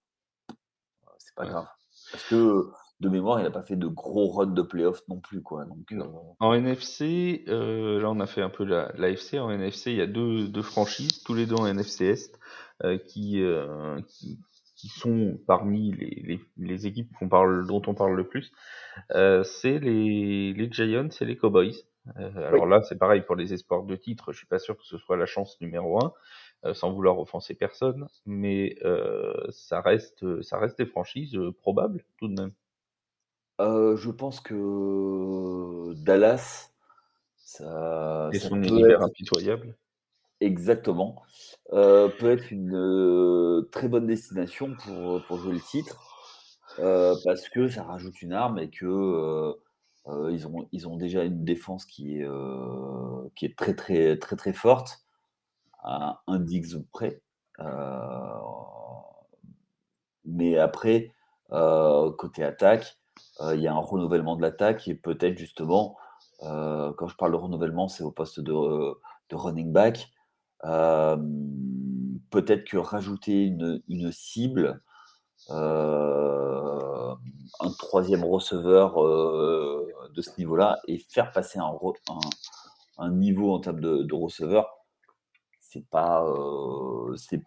c'est 1.17 1.35
pas 1.35 1.45
grave. 1.45 1.67
Parce 2.11 2.23
que 2.29 2.69
de 2.99 3.09
mémoire, 3.09 3.39
il 3.39 3.43
n'a 3.43 3.51
pas 3.51 3.61
fait 3.61 3.75
de 3.75 3.87
gros 3.87 4.27
runs 4.29 4.47
de 4.47 4.61
playoffs 4.61 5.07
non 5.07 5.19
plus. 5.19 5.41
Quoi. 5.41 5.65
Donc, 5.65 5.93
En 6.39 6.53
NFC, 6.53 7.43
là 7.47 8.09
on 8.09 8.19
a 8.19 8.27
fait 8.27 8.41
un 8.41 8.49
peu 8.49 8.63
l'AFC. 8.63 9.35
en 9.35 9.49
NFC, 9.51 9.91
il 9.91 9.97
y 9.97 10.01
a 10.01 10.07
deux, 10.07 10.47
deux, 10.47 10.61
franchises, 10.61 11.23
tous 11.23 11.33
les 11.33 11.45
deux 11.45 11.55
en 11.55 11.65
NFC 11.65 12.05
Est, 12.05 12.39
qui, 13.07 13.43
qui, 14.07 14.39
sont 14.87 15.37
parmi 15.45 15.91
les, 15.91 16.23
les, 16.25 16.39
les 16.57 16.87
équipes 16.87 17.11
parle, 17.29 17.67
dont 17.67 17.81
on 17.87 17.93
parle 17.93 18.15
le 18.15 18.27
plus. 18.27 18.51
c'est 19.09 19.79
les, 19.79 20.53
les 20.53 20.71
Giants 20.71 21.09
et 21.19 21.25
les 21.25 21.35
Cowboys. 21.35 21.83
Euh, 22.17 22.47
alors 22.47 22.65
là, 22.65 22.81
c'est 22.81 22.97
pareil 22.97 23.21
pour 23.21 23.35
les 23.35 23.53
espoirs 23.53 23.83
de 23.83 23.95
titre. 23.95 24.31
Je 24.31 24.37
suis 24.37 24.47
pas 24.47 24.59
sûr 24.59 24.77
que 24.77 24.83
ce 24.85 24.97
soit 24.97 25.17
la 25.17 25.25
chance 25.25 25.59
numéro 25.61 26.03
un, 26.03 26.13
euh, 26.65 26.73
sans 26.73 26.91
vouloir 26.91 27.19
offenser 27.19 27.55
personne, 27.55 28.07
mais 28.25 28.75
euh, 28.83 29.33
ça 29.49 29.81
reste, 29.81 30.41
ça 30.41 30.57
reste 30.57 30.77
des 30.77 30.85
franchises 30.85 31.37
probables 31.57 32.03
tout 32.17 32.27
de 32.27 32.41
même. 32.41 32.51
je 33.59 34.09
pense 34.09 34.39
que 34.39 35.93
Dallas, 36.03 36.71
ça, 37.37 38.29
et 38.33 38.39
son 38.39 38.61
univers 38.61 39.01
impitoyable. 39.01 39.75
Exactement. 40.41 41.21
peut 41.71 42.31
être 42.31 42.51
une 42.51 43.65
très 43.71 43.87
bonne 43.87 44.07
destination 44.07 44.75
pour, 44.85 45.21
pour 45.25 45.37
jouer 45.37 45.53
le 45.53 45.61
titre, 45.61 45.97
parce 46.77 47.49
que 47.49 47.67
ça 47.67 47.83
rajoute 47.83 48.21
une 48.21 48.33
arme 48.33 48.59
et 48.59 48.69
que 48.69 49.55
euh, 50.07 50.31
ils, 50.31 50.47
ont, 50.47 50.67
ils 50.71 50.87
ont 50.87 50.97
déjà 50.97 51.23
une 51.23 51.43
défense 51.43 51.85
qui 51.85 52.17
est, 52.19 52.23
euh, 52.25 53.29
qui 53.35 53.45
est 53.45 53.57
très, 53.57 53.75
très, 53.75 54.17
très, 54.17 54.35
très 54.35 54.53
forte, 54.53 54.99
à 55.83 56.21
un 56.27 56.39
Dix 56.39 56.77
près. 56.91 57.21
Euh, 57.59 58.29
mais 60.25 60.57
après, 60.57 61.11
côté 61.49 62.43
attaque, 62.43 62.97
il 63.41 63.59
y 63.59 63.67
a 63.67 63.73
un 63.73 63.79
renouvellement 63.79 64.35
de 64.35 64.41
l'attaque 64.41 64.87
et 64.87 64.95
peut-être 64.95 65.37
justement, 65.37 65.97
quand 66.41 67.07
je 67.07 67.15
parle 67.15 67.31
de 67.31 67.37
renouvellement, 67.37 67.87
c'est 67.87 68.03
au 68.03 68.11
poste 68.11 68.39
de, 68.39 68.53
de 68.53 69.35
running 69.35 69.71
back. 69.71 70.11
Peut-être 70.61 72.65
que 72.65 72.77
rajouter 72.77 73.53
une, 73.87 74.11
cible, 74.11 74.81
un 77.59 77.71
troisième 77.77 78.23
receveur 78.23 79.03
euh, 79.03 79.87
de 80.13 80.21
ce 80.21 80.31
niveau-là 80.37 80.79
et 80.87 80.97
faire 80.97 81.31
passer 81.31 81.59
un, 81.59 83.11
niveau 83.11 83.53
en 83.53 83.59
termes 83.59 83.79
de, 83.79 84.13
receveur, 84.13 84.69
c'est 85.59 85.87
pas, 85.89 86.23
euh, 86.23 87.15
c'est 87.15 87.41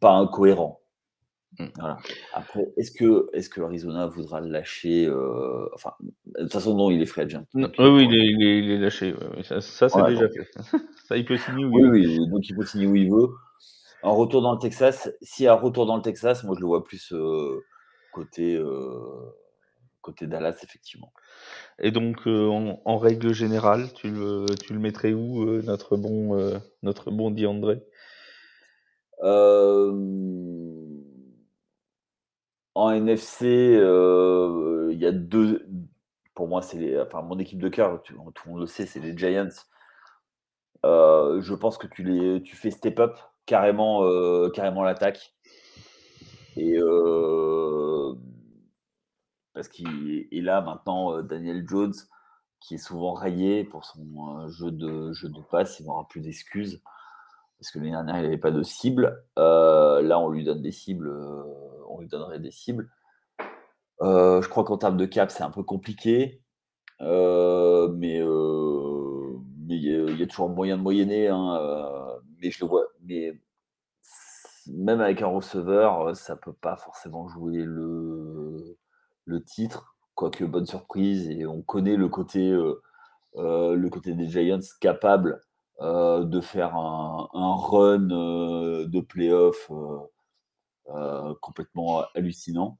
pas 0.00 0.12
incohérent. 0.12 0.81
Mm. 1.58 1.66
Après, 2.32 2.72
est-ce 2.76 2.90
que, 2.90 3.28
est-ce 3.32 3.50
que 3.50 3.60
Arizona 3.60 4.06
voudra 4.06 4.40
lâcher 4.40 5.06
euh, 5.06 5.68
Enfin, 5.74 5.92
de 6.00 6.42
toute 6.42 6.52
façon, 6.52 6.74
non, 6.74 6.90
il 6.90 7.02
est 7.02 7.06
free 7.06 7.22
agent. 7.22 7.44
oui, 7.54 7.66
oui, 7.78 8.08
il 8.10 8.14
est, 8.14 8.58
il 8.58 8.70
est, 8.70 8.78
lâché. 8.78 9.14
Ça, 9.60 9.88
c'est 9.88 10.06
déjà 10.06 10.28
fait. 10.28 10.48
ça, 11.08 11.16
il 11.16 11.24
peut 11.24 11.36
signer 11.36 11.64
où 11.64 11.78
il 11.78 11.84
veut. 11.84 11.90
Oui, 11.90 12.30
donc 12.30 12.48
il 12.48 12.56
peut 12.56 12.64
signer 12.64 12.86
où 12.86 12.96
il 12.96 13.10
veut. 13.10 13.28
Un 14.02 14.10
retour 14.10 14.42
dans 14.42 14.52
le 14.52 14.58
Texas. 14.58 15.10
A 15.40 15.52
un 15.52 15.54
retour 15.54 15.86
dans 15.86 15.96
le 15.96 16.02
Texas, 16.02 16.42
moi, 16.44 16.54
je 16.56 16.60
le 16.60 16.66
vois 16.66 16.84
plus 16.84 17.12
côté 18.12 18.60
côté 20.02 20.26
Dallas, 20.26 20.58
effectivement. 20.62 21.12
Et 21.78 21.90
donc, 21.90 22.26
euh, 22.26 22.74
en, 22.84 22.98
règle 22.98 23.32
générale, 23.32 23.90
tu 23.94 24.10
le, 24.10 24.44
tu 24.62 24.74
le 24.74 24.80
mettrais 24.80 25.14
où, 25.14 25.48
euh, 25.48 25.62
notre 25.62 25.96
bon, 25.96 26.38
euh, 26.38 26.58
notre 26.82 27.10
bon 27.10 27.30
En 32.74 32.90
NFC, 32.90 33.46
il 33.46 34.98
y 34.98 35.06
a 35.06 35.12
deux. 35.12 35.66
Pour 36.34 36.48
moi, 36.48 36.62
c'est 36.62 36.96
mon 37.24 37.38
équipe 37.38 37.60
de 37.60 37.68
cœur, 37.68 38.02
tout, 38.02 38.14
le 38.14 38.18
monde 38.18 38.60
le 38.60 38.66
sait, 38.66 38.86
c'est 38.86 39.00
les 39.00 39.16
Giants. 39.16 39.48
je 40.84 41.54
pense 41.54 41.76
que 41.78 41.86
tu, 41.86 42.02
les, 42.02 42.42
fais 42.44 42.70
step 42.70 42.98
up 43.00 43.18
carrément, 43.46 44.02
carrément 44.52 44.82
l'attaque. 44.82 45.34
Et 46.56 46.78
parce 49.54 49.68
qu'il 49.68 50.48
a 50.48 50.60
maintenant 50.60 51.16
euh, 51.16 51.22
Daniel 51.22 51.64
Jones 51.68 51.94
qui 52.60 52.74
est 52.74 52.78
souvent 52.78 53.12
rayé 53.12 53.64
pour 53.64 53.84
son 53.84 54.40
euh, 54.40 54.48
jeu 54.48 54.70
de 54.70 55.50
passe, 55.50 55.80
il 55.80 55.86
n'aura 55.86 56.06
plus 56.08 56.20
d'excuses. 56.20 56.80
Parce 57.62 57.70
que 57.70 57.78
l'année 57.78 57.92
dernière, 57.92 58.16
il 58.16 58.22
n'avait 58.22 58.38
pas 58.38 58.50
de 58.50 58.62
cible. 58.62 59.24
Euh, 59.38 60.02
là, 60.02 60.18
on 60.18 60.28
lui 60.28 60.42
donne 60.42 60.62
des 60.62 60.72
cibles, 60.72 61.12
on 61.88 62.00
lui 62.00 62.08
donnerait 62.08 62.40
des 62.40 62.50
cibles. 62.50 62.90
je 64.00 64.48
crois 64.48 64.64
qu'en 64.64 64.78
termes 64.78 64.96
de 64.96 65.06
cap, 65.06 65.30
c'est 65.30 65.44
un 65.44 65.50
peu 65.50 65.62
compliqué. 65.62 66.42
mais 67.00 68.18
il 69.68 70.18
y, 70.18 70.22
a 70.22 70.26
toujours 70.26 70.48
moyen 70.48 70.76
de 70.76 70.82
moyenner. 70.82 71.28
Hein, 71.28 72.20
mais 72.40 72.50
je 72.50 72.64
le 72.64 72.68
vois. 72.68 72.86
Mais 73.04 73.38
même 74.66 75.00
avec 75.00 75.22
un 75.22 75.28
receveur, 75.28 76.16
ça 76.16 76.34
ne 76.34 76.38
peut 76.38 76.52
pas 76.52 76.76
forcément 76.76 77.28
jouer 77.28 77.62
le, 77.62 78.76
le 79.24 79.42
titre, 79.42 79.96
quoique 80.14 80.44
bonne 80.44 80.66
surprise, 80.66 81.28
et 81.30 81.46
on 81.46 81.62
connaît 81.62 81.96
le 81.96 82.08
côté, 82.08 82.50
euh, 82.50 82.82
euh, 83.36 83.74
le 83.74 83.88
côté 83.88 84.14
des 84.14 84.26
Giants 84.26 84.58
capable 84.80 85.32
euh, 85.32 85.51
de 85.82 86.40
faire 86.40 86.76
un, 86.76 87.56
run 87.56 88.08
de 88.86 89.00
playoff 89.00 89.70
complètement 91.40 92.04
hallucinant. 92.14 92.78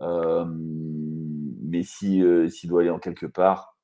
mais 0.00 1.82
si 1.82 2.22
s'il 2.50 2.68
doit 2.68 2.82
aller 2.82 2.90
en 2.90 2.98
quelque 2.98 3.26
part, 3.26 3.76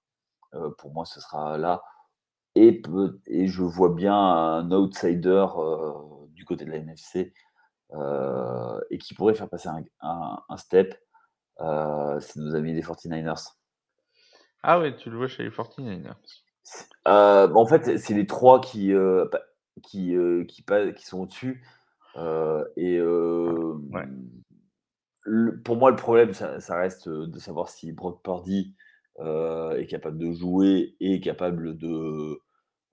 pour 0.78 0.92
moi, 0.92 1.04
ce 1.04 1.20
sera 1.20 1.58
là. 1.58 1.82
Et, 2.56 2.82
et 3.26 3.46
je 3.46 3.62
vois 3.62 3.90
bien 3.90 4.14
un 4.14 4.70
outsider 4.72 5.46
du 6.30 6.44
côté 6.44 6.64
de 6.64 6.70
la 6.70 6.78
NFC 6.78 7.32
et 7.92 8.98
qui 8.98 9.14
pourrait 9.14 9.34
faire 9.34 9.48
passer 9.48 9.68
un 10.00 10.56
step 10.56 10.94
euh, 11.60 12.18
c'est 12.20 12.40
nos 12.40 12.54
amis 12.54 12.72
des 12.72 12.82
49ers. 12.82 13.54
Ah 14.62 14.80
ouais, 14.80 14.96
tu 14.96 15.10
le 15.10 15.16
vois 15.16 15.28
chez 15.28 15.42
les 15.42 15.50
49ers. 15.50 16.14
Euh, 17.08 17.52
en 17.52 17.66
fait, 17.66 17.98
c'est 17.98 18.14
les 18.14 18.26
trois 18.26 18.60
qui, 18.60 18.92
euh, 18.92 19.26
qui, 19.82 20.14
qui, 20.48 20.64
qui, 20.96 21.06
sont 21.06 21.20
au-dessus. 21.20 21.62
et 22.76 23.00
pour 25.64 25.76
moi, 25.76 25.90
le 25.90 25.96
problème, 25.96 26.32
ça, 26.32 26.76
reste 26.76 27.08
de 27.08 27.38
savoir 27.38 27.68
si 27.68 27.92
Brock 27.92 28.22
Purdy 28.22 28.74
est 29.18 29.86
capable 29.88 30.18
de 30.18 30.32
jouer 30.32 30.96
et 31.00 31.20
capable 31.20 31.76
de, 31.76 32.40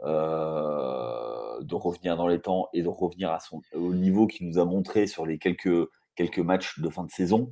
de 0.03 1.75
revenir 1.75 2.17
dans 2.17 2.27
les 2.27 2.39
temps 2.39 2.69
et 2.73 2.81
de 2.81 2.87
revenir 2.87 3.31
à 3.31 3.39
son, 3.39 3.61
au 3.73 3.93
niveau 3.93 4.27
qu'il 4.27 4.47
nous 4.47 4.59
a 4.59 4.65
montré 4.65 5.07
sur 5.07 5.25
les 5.25 5.37
quelques, 5.37 5.87
quelques 6.15 6.39
matchs 6.39 6.79
de 6.79 6.89
fin 6.89 7.03
de 7.03 7.11
saison. 7.11 7.49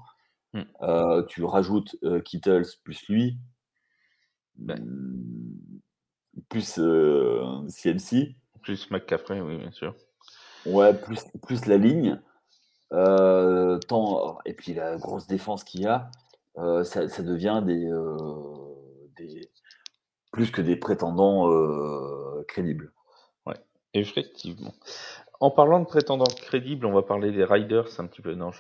Mmh. 0.56 0.62
Euh, 0.82 1.24
tu 1.28 1.44
rajoutes 1.44 1.98
euh, 2.04 2.22
Kittles 2.22 2.66
plus 2.84 3.08
lui, 3.10 3.38
mmh, 4.58 4.74
plus 6.50 6.80
CMC. 7.70 8.14
Euh, 8.14 8.60
plus 8.62 8.90
McCaffrey, 8.92 9.42
oui, 9.42 9.58
bien 9.58 9.72
sûr. 9.72 9.96
Ouais, 10.66 10.94
plus, 10.94 11.20
plus 11.46 11.66
la 11.68 11.78
ligne. 11.78 12.20
tant, 12.92 14.40
et 14.46 14.54
puis 14.54 14.74
la 14.74 14.98
grosse 14.98 15.28
défense 15.28 15.64
qu'il 15.64 15.82
y 15.82 15.88
a, 15.88 16.10
ça, 16.56 17.08
ça, 17.08 17.24
devient 17.24 17.62
des, 17.66 17.90
des, 19.18 19.50
plus 20.32 20.50
que 20.52 20.62
des 20.62 20.76
prétendants 20.76 21.52
crédibles. 22.48 22.92
Ouais, 23.46 23.58
effectivement. 23.94 24.74
En 25.40 25.52
parlant 25.52 25.80
de 25.80 25.86
prétendants 25.86 26.24
crédibles, 26.26 26.86
on 26.86 26.94
va 26.94 27.04
parler 27.04 27.32
des 27.32 27.44
Riders 27.44 28.00
un 28.00 28.08
petit 28.08 28.22
peu. 28.22 28.34
Non, 28.34 28.52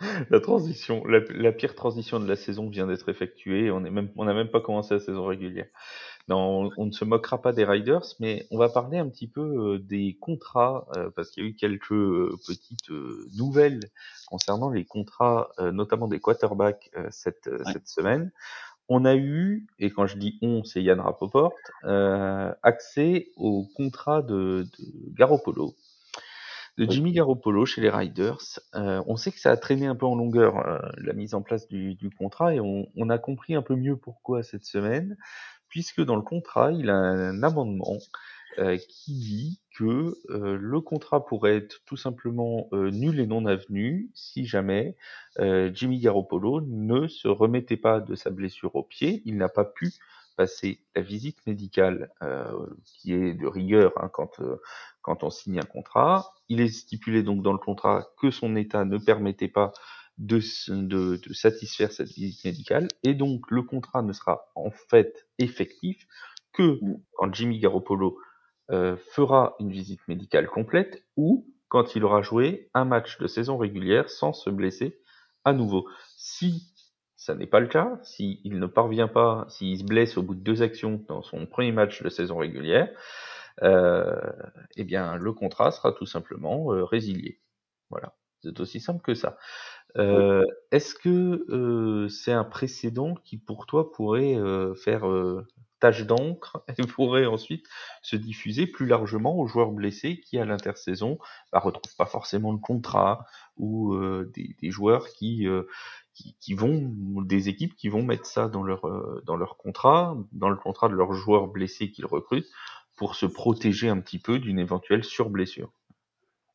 la 0.30 0.40
transition, 0.40 1.04
la, 1.06 1.52
pire 1.52 1.74
transition 1.74 2.20
de 2.20 2.28
la 2.28 2.36
saison 2.36 2.68
vient 2.68 2.86
d'être 2.86 3.08
effectuée. 3.08 3.70
On 3.70 3.80
n'a 3.80 3.90
même, 3.90 4.48
pas 4.48 4.60
commencé 4.60 4.94
la 4.94 5.00
saison 5.00 5.24
régulière. 5.24 5.66
Non, 6.28 6.70
on, 6.76 6.86
ne 6.86 6.90
se 6.90 7.04
moquera 7.04 7.40
pas 7.40 7.52
des 7.52 7.64
Riders, 7.64 8.04
mais 8.18 8.46
on 8.50 8.58
va 8.58 8.68
parler 8.68 8.98
un 8.98 9.08
petit 9.08 9.28
peu 9.28 9.74
euh, 9.74 9.78
des 9.78 10.18
contrats, 10.20 10.86
euh, 10.96 11.08
parce 11.14 11.30
qu'il 11.30 11.44
y 11.44 11.46
a 11.46 11.50
eu 11.50 11.54
quelques 11.54 11.92
euh, 11.92 12.36
petites 12.46 12.90
nouvelles 13.38 13.80
concernant 14.26 14.70
les 14.70 14.84
contrats, 14.84 15.50
notamment 15.72 16.08
des 16.08 16.18
quarterbacks 16.18 16.90
cette, 17.10 17.48
cette 17.72 17.86
semaine. 17.86 18.32
On 18.88 19.04
a 19.04 19.14
eu, 19.14 19.66
et 19.78 19.90
quand 19.90 20.06
je 20.06 20.16
dis 20.16 20.36
on, 20.42 20.64
c'est 20.64 20.82
Yann 20.82 20.98
Rapoport, 20.98 21.52
accès 22.62 23.28
au 23.36 23.68
contrat 23.76 24.22
de, 24.22 24.66
de 24.78 25.14
Garoppolo, 25.14 25.76
de 26.78 26.90
Jimmy 26.90 27.12
Garoppolo 27.12 27.64
chez 27.66 27.80
les 27.80 27.90
Riders. 27.90 28.60
Euh, 28.74 29.02
on 29.06 29.16
sait 29.16 29.32
que 29.32 29.40
ça 29.40 29.50
a 29.50 29.56
traîné 29.56 29.86
un 29.86 29.94
peu 29.94 30.06
en 30.06 30.14
longueur 30.14 30.58
euh, 30.58 30.78
la 30.98 31.12
mise 31.12 31.34
en 31.34 31.42
place 31.42 31.68
du, 31.68 31.94
du 31.94 32.10
contrat 32.10 32.54
et 32.54 32.60
on, 32.60 32.86
on, 32.96 33.08
a 33.10 33.18
compris 33.18 33.54
un 33.54 33.62
peu 33.62 33.76
mieux 33.76 33.96
pourquoi 33.96 34.42
cette 34.42 34.64
semaine, 34.64 35.16
puisque 35.68 36.02
dans 36.02 36.16
le 36.16 36.22
contrat, 36.22 36.72
il 36.72 36.90
a 36.90 36.96
un 36.96 37.42
amendement 37.42 37.98
euh, 38.58 38.78
qui 38.88 39.12
dit 39.12 39.60
que 39.76 40.16
euh, 40.30 40.56
le 40.58 40.80
contrat 40.80 41.26
pourrait 41.26 41.56
être 41.56 41.82
tout 41.84 41.98
simplement 41.98 42.68
euh, 42.72 42.90
nul 42.90 43.20
et 43.20 43.26
non 43.26 43.44
avenu 43.44 44.10
si 44.14 44.46
jamais 44.46 44.96
Jimmy 45.38 45.98
Garoppolo 46.00 46.62
ne 46.62 47.06
se 47.08 47.28
remettait 47.28 47.76
pas 47.76 48.00
de 48.00 48.14
sa 48.14 48.30
blessure 48.30 48.74
au 48.74 48.82
pied. 48.82 49.20
Il 49.26 49.36
n'a 49.36 49.50
pas 49.50 49.66
pu 49.66 49.92
passer 50.34 50.80
la 50.94 51.02
visite 51.02 51.46
médicale 51.46 52.10
qui 52.84 53.12
est 53.12 53.34
de 53.34 53.46
rigueur 53.46 53.92
hein, 53.96 54.08
quand, 54.10 54.40
quand 55.06 55.22
on 55.22 55.30
signe 55.30 55.60
un 55.60 55.62
contrat. 55.62 56.34
Il 56.48 56.60
est 56.60 56.68
stipulé 56.68 57.22
donc 57.22 57.40
dans 57.40 57.52
le 57.52 57.58
contrat 57.58 58.08
que 58.20 58.30
son 58.32 58.56
état 58.56 58.84
ne 58.84 58.98
permettait 58.98 59.48
pas 59.48 59.72
de, 60.18 60.40
satisfaire 61.32 61.92
cette 61.92 62.08
visite 62.08 62.44
médicale 62.44 62.88
et 63.04 63.14
donc 63.14 63.50
le 63.50 63.62
contrat 63.62 64.02
ne 64.02 64.12
sera 64.12 64.50
en 64.54 64.70
fait 64.70 65.28
effectif 65.38 66.06
que 66.52 66.80
quand 67.12 67.32
Jimmy 67.32 67.58
Garoppolo 67.58 68.18
euh, 68.70 68.96
fera 69.10 69.54
une 69.60 69.70
visite 69.70 70.00
médicale 70.08 70.48
complète 70.48 71.04
ou 71.16 71.46
quand 71.68 71.94
il 71.94 72.04
aura 72.04 72.22
joué 72.22 72.70
un 72.74 72.84
match 72.84 73.18
de 73.18 73.26
saison 73.26 73.58
régulière 73.58 74.08
sans 74.08 74.32
se 74.32 74.50
blesser 74.50 74.98
à 75.44 75.52
nouveau. 75.52 75.86
Si 76.16 76.72
ça 77.16 77.34
n'est 77.34 77.46
pas 77.46 77.60
le 77.60 77.68
cas, 77.68 78.00
s'il 78.02 78.58
ne 78.58 78.66
parvient 78.66 79.08
pas, 79.08 79.46
s'il 79.48 79.78
se 79.78 79.84
blesse 79.84 80.16
au 80.16 80.22
bout 80.22 80.34
de 80.34 80.40
deux 80.40 80.62
actions 80.62 81.04
dans 81.08 81.22
son 81.22 81.46
premier 81.46 81.72
match 81.72 82.02
de 82.02 82.08
saison 82.08 82.38
régulière, 82.38 82.88
eh 83.62 84.84
bien 84.84 85.16
le 85.16 85.32
contrat 85.32 85.70
sera 85.70 85.92
tout 85.92 86.06
simplement 86.06 86.72
euh, 86.72 86.84
résilié. 86.84 87.40
Voilà, 87.90 88.14
c'est 88.42 88.58
aussi 88.60 88.80
simple 88.80 89.02
que 89.02 89.14
ça. 89.14 89.38
Euh, 89.96 90.44
Est-ce 90.72 90.94
que 90.94 91.46
euh, 91.50 92.08
c'est 92.08 92.32
un 92.32 92.44
précédent 92.44 93.14
qui 93.24 93.38
pour 93.38 93.66
toi 93.66 93.92
pourrait 93.92 94.36
euh, 94.36 94.74
faire 94.74 95.08
euh, 95.08 95.46
tâche 95.80 96.06
d'encre 96.06 96.64
et 96.78 96.86
pourrait 96.86 97.26
ensuite 97.26 97.66
se 98.02 98.16
diffuser 98.16 98.66
plus 98.66 98.86
largement 98.86 99.38
aux 99.38 99.46
joueurs 99.46 99.72
blessés 99.72 100.20
qui 100.20 100.38
à 100.38 100.44
l'intersaison 100.44 101.18
bah, 101.52 101.60
retrouvent 101.60 101.96
pas 101.96 102.06
forcément 102.06 102.52
le 102.52 102.58
contrat 102.58 103.24
ou 103.56 103.94
euh, 103.94 104.30
des, 104.34 104.54
des, 104.60 104.70
joueurs 104.70 105.08
qui, 105.08 105.46
qui, 106.12 106.36
qui 106.40 106.54
vont 106.54 106.92
des 107.22 107.48
équipes 107.48 107.74
qui 107.74 107.88
vont 107.88 108.02
mettre 108.02 108.26
ça 108.26 108.48
dans 108.48 108.62
leur 108.62 108.82
dans 109.24 109.36
leur 109.36 109.56
contrat, 109.56 110.16
dans 110.32 110.50
le 110.50 110.56
contrat 110.56 110.88
de 110.88 110.94
leurs 110.94 111.14
joueurs 111.14 111.48
blessés 111.48 111.90
qu'ils 111.90 112.06
recrutent 112.06 112.50
pour 112.96 113.14
se 113.14 113.26
protéger 113.26 113.88
un 113.88 114.00
petit 114.00 114.18
peu 114.18 114.38
d'une 114.38 114.58
éventuelle 114.58 115.04
surblessure 115.04 115.72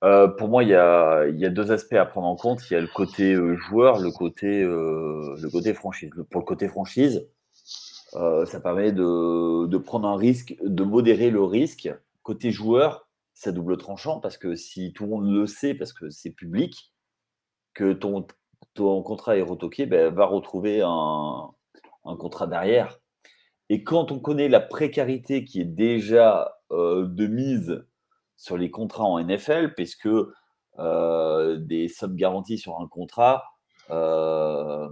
euh, 0.04 0.28
pour 0.28 0.48
moi, 0.48 0.64
il 0.64 0.70
y, 0.70 0.76
a, 0.76 1.50
deux 1.50 1.72
aspects 1.72 1.94
à 1.94 2.06
prendre 2.06 2.28
en 2.28 2.36
compte. 2.36 2.70
Il 2.70 2.74
y 2.74 2.76
a 2.76 2.82
le 2.82 2.88
côté 2.88 3.34
euh, 3.34 3.56
joueur, 3.56 4.00
le 4.00 4.12
côté, 4.12 4.64
euh, 4.64 5.36
le 5.40 5.50
côté 5.50 5.74
franchise. 5.74 6.10
Pour 6.32 6.42
le 6.42 6.46
côté 6.46 6.68
franchise, 6.68 7.28
euh, 8.16 8.46
ça 8.46 8.60
permet 8.60 8.92
de, 8.92 9.68
de, 9.68 9.78
prendre 9.78 10.08
un 10.08 10.18
risque, 10.18 10.56
de 10.64 10.84
modérer 10.84 11.30
le 11.30 11.44
risque. 11.44 11.94
Côté 12.24 12.52
joueur, 12.52 13.08
c'est 13.34 13.54
double 13.54 13.78
tranchant 13.78 14.20
parce 14.20 14.38
que 14.38 14.56
si 14.56 14.92
tout 14.94 15.04
le 15.04 15.10
monde 15.12 15.32
le 15.32 15.46
sait, 15.46 15.76
parce 15.76 15.94
que 15.94 16.10
c'est 16.10 16.32
public, 16.32 16.92
que 17.74 17.94
ton, 17.94 18.26
ton 18.74 19.04
contrat 19.04 19.38
est 19.38 19.44
retoqué, 19.44 19.86
ben, 19.86 20.12
va 20.14 20.26
retrouver 20.26 20.82
un, 20.82 21.52
un 22.06 22.16
contrat 22.16 22.48
derrière. 22.48 23.01
Et 23.74 23.86
quand 23.86 24.12
on 24.12 24.20
connaît 24.20 24.50
la 24.50 24.60
précarité 24.60 25.46
qui 25.46 25.62
est 25.62 25.66
déjà 25.66 26.58
euh, 26.72 27.08
de 27.08 27.26
mise 27.26 27.86
sur 28.36 28.58
les 28.58 28.70
contrats 28.70 29.06
en 29.06 29.18
NFL, 29.18 29.76
puisque 29.76 30.10
euh, 30.78 31.56
des 31.56 31.88
sommes 31.88 32.18
garanties 32.18 32.58
sur 32.58 32.82
un 32.82 32.88
contrat, 32.90 33.46
euh, 33.90 34.90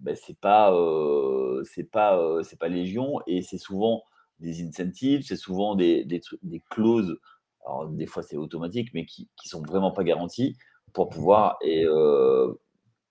ben 0.00 0.16
c'est 0.16 0.40
pas, 0.40 0.72
euh, 0.72 1.62
pas, 1.92 2.18
euh, 2.18 2.42
pas 2.58 2.68
légion, 2.68 3.20
et 3.26 3.42
c'est 3.42 3.58
souvent 3.58 4.04
des 4.40 4.66
incentives, 4.66 5.24
c'est 5.26 5.36
souvent 5.36 5.74
des, 5.74 6.06
des, 6.06 6.22
des, 6.44 6.62
clauses. 6.70 7.18
Alors 7.66 7.88
des 7.90 8.06
fois 8.06 8.22
c'est 8.22 8.38
automatique, 8.38 8.88
mais 8.94 9.04
qui, 9.04 9.28
qui 9.36 9.50
sont 9.50 9.60
vraiment 9.60 9.90
pas 9.90 10.02
garanties 10.02 10.56
pour 10.94 11.10
pouvoir 11.10 11.58
et 11.60 11.84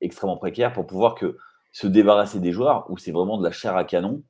extrêmement 0.01 0.37
précaires 0.37 0.73
pour 0.73 0.87
pouvoir 0.87 1.13
que 1.13 1.37
se 1.71 1.85
débarrasser 1.85 2.39
des 2.39 2.51
joueurs 2.51 2.89
où 2.89 2.97
c'est 2.97 3.11
vraiment 3.11 3.37
de 3.37 3.43
la 3.43 3.51
chair 3.51 3.75
à 3.75 3.83
canon 3.83 4.23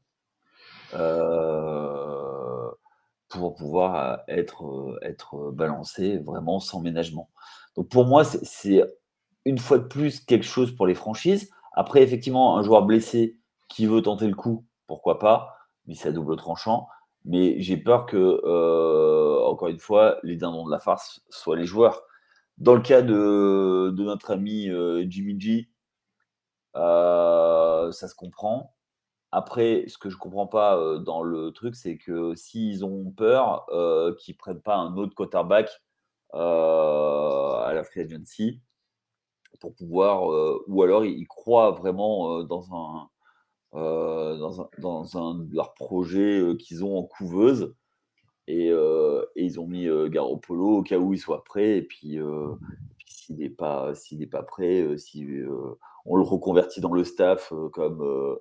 euh, 0.93 2.69
pour 3.29 3.55
pouvoir 3.55 3.95
euh, 3.95 4.17
être, 4.27 4.65
euh, 4.65 4.99
être 5.01 5.51
balancé 5.51 6.17
vraiment 6.17 6.59
sans 6.59 6.81
ménagement. 6.81 7.29
Donc 7.75 7.89
pour 7.89 8.05
moi, 8.05 8.23
c'est 8.23 8.83
une 9.45 9.57
fois 9.57 9.77
de 9.77 9.87
plus 9.87 10.19
quelque 10.19 10.45
chose 10.45 10.75
pour 10.75 10.87
les 10.87 10.95
franchises. 10.95 11.49
Après, 11.73 12.01
effectivement, 12.01 12.57
un 12.57 12.63
joueur 12.63 12.83
blessé 12.83 13.37
qui 13.67 13.85
veut 13.85 14.01
tenter 14.01 14.27
le 14.27 14.35
coup, 14.35 14.65
pourquoi 14.87 15.19
pas, 15.19 15.57
mais 15.87 15.95
c'est 15.95 16.09
à 16.09 16.11
double 16.11 16.35
tranchant. 16.37 16.87
Mais 17.25 17.59
j'ai 17.59 17.77
peur 17.77 18.05
que, 18.05 19.43
encore 19.45 19.67
une 19.67 19.79
fois, 19.79 20.17
les 20.23 20.35
dindons 20.37 20.65
de 20.65 20.71
la 20.71 20.79
farce 20.79 21.21
soient 21.29 21.57
les 21.57 21.65
joueurs. 21.65 22.03
Dans 22.57 22.75
le 22.75 22.81
cas 22.81 23.01
de, 23.01 23.93
notre 23.97 24.31
ami 24.31 24.69
Jimmy 25.09 25.39
G, 25.39 25.69
ça 26.75 27.89
se 27.91 28.15
comprend. 28.15 28.75
Après, 29.37 29.83
ce 29.89 29.97
que 29.97 30.09
je 30.09 30.15
comprends 30.15 30.47
pas 30.47 30.97
dans 30.99 31.21
le 31.21 31.51
truc, 31.51 31.75
c'est 31.75 31.97
que 31.97 32.35
s'ils 32.35 32.85
ont 32.85 33.11
peur 33.11 33.65
euh, 33.69 34.15
qu'ils 34.15 34.37
prennent 34.37 34.61
pas 34.61 34.77
un 34.77 34.95
autre 34.95 35.13
quarterback 35.13 35.69
à 36.31 37.71
la 37.73 37.83
free 37.83 37.99
agency 37.99 38.61
pour 39.59 39.75
pouvoir, 39.75 40.29
ou 40.67 40.83
alors 40.83 41.03
ils 41.03 41.27
croient 41.27 41.71
vraiment 41.71 42.43
dans 42.43 42.73
un 42.73 43.09
dans 43.73 44.61
un, 44.61 44.69
dans 44.77 45.17
un 45.17 45.35
de 45.35 45.53
leurs 45.53 45.73
projets 45.73 46.55
qu'ils 46.57 46.85
ont 46.85 46.97
en 46.97 47.03
couveuse 47.03 47.75
et, 48.47 48.67
et, 48.67 49.43
ils 49.43 49.59
ont 49.59 49.67
mis 49.67 49.89
Garoppolo 50.09 50.77
au 50.77 50.81
cas 50.81 50.97
où 50.97 51.11
il 51.11 51.19
soit 51.19 51.43
prêt 51.43 51.79
et 51.79 51.81
puis, 51.81 52.19
puis 52.97 53.07
s'il 53.07 53.37
n'est 53.37 53.49
pas 53.49 53.93
s'il 53.95 54.19
n'est 54.19 54.27
pas 54.27 54.43
prêt, 54.43 54.97
si 54.97 55.27
on 56.05 56.15
le 56.15 56.23
reconvertit 56.23 56.79
dans 56.79 56.93
le 56.93 57.03
staff 57.03 57.51
comme 57.73 58.37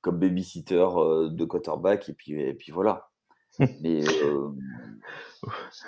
comme 0.00 0.18
babysitter 0.18 0.86
euh, 0.96 1.28
de 1.28 1.44
quarterback 1.44 2.08
et 2.08 2.12
puis, 2.12 2.40
et 2.40 2.54
puis 2.54 2.72
voilà. 2.72 3.10
Mais, 3.58 4.02
euh, 4.24 4.48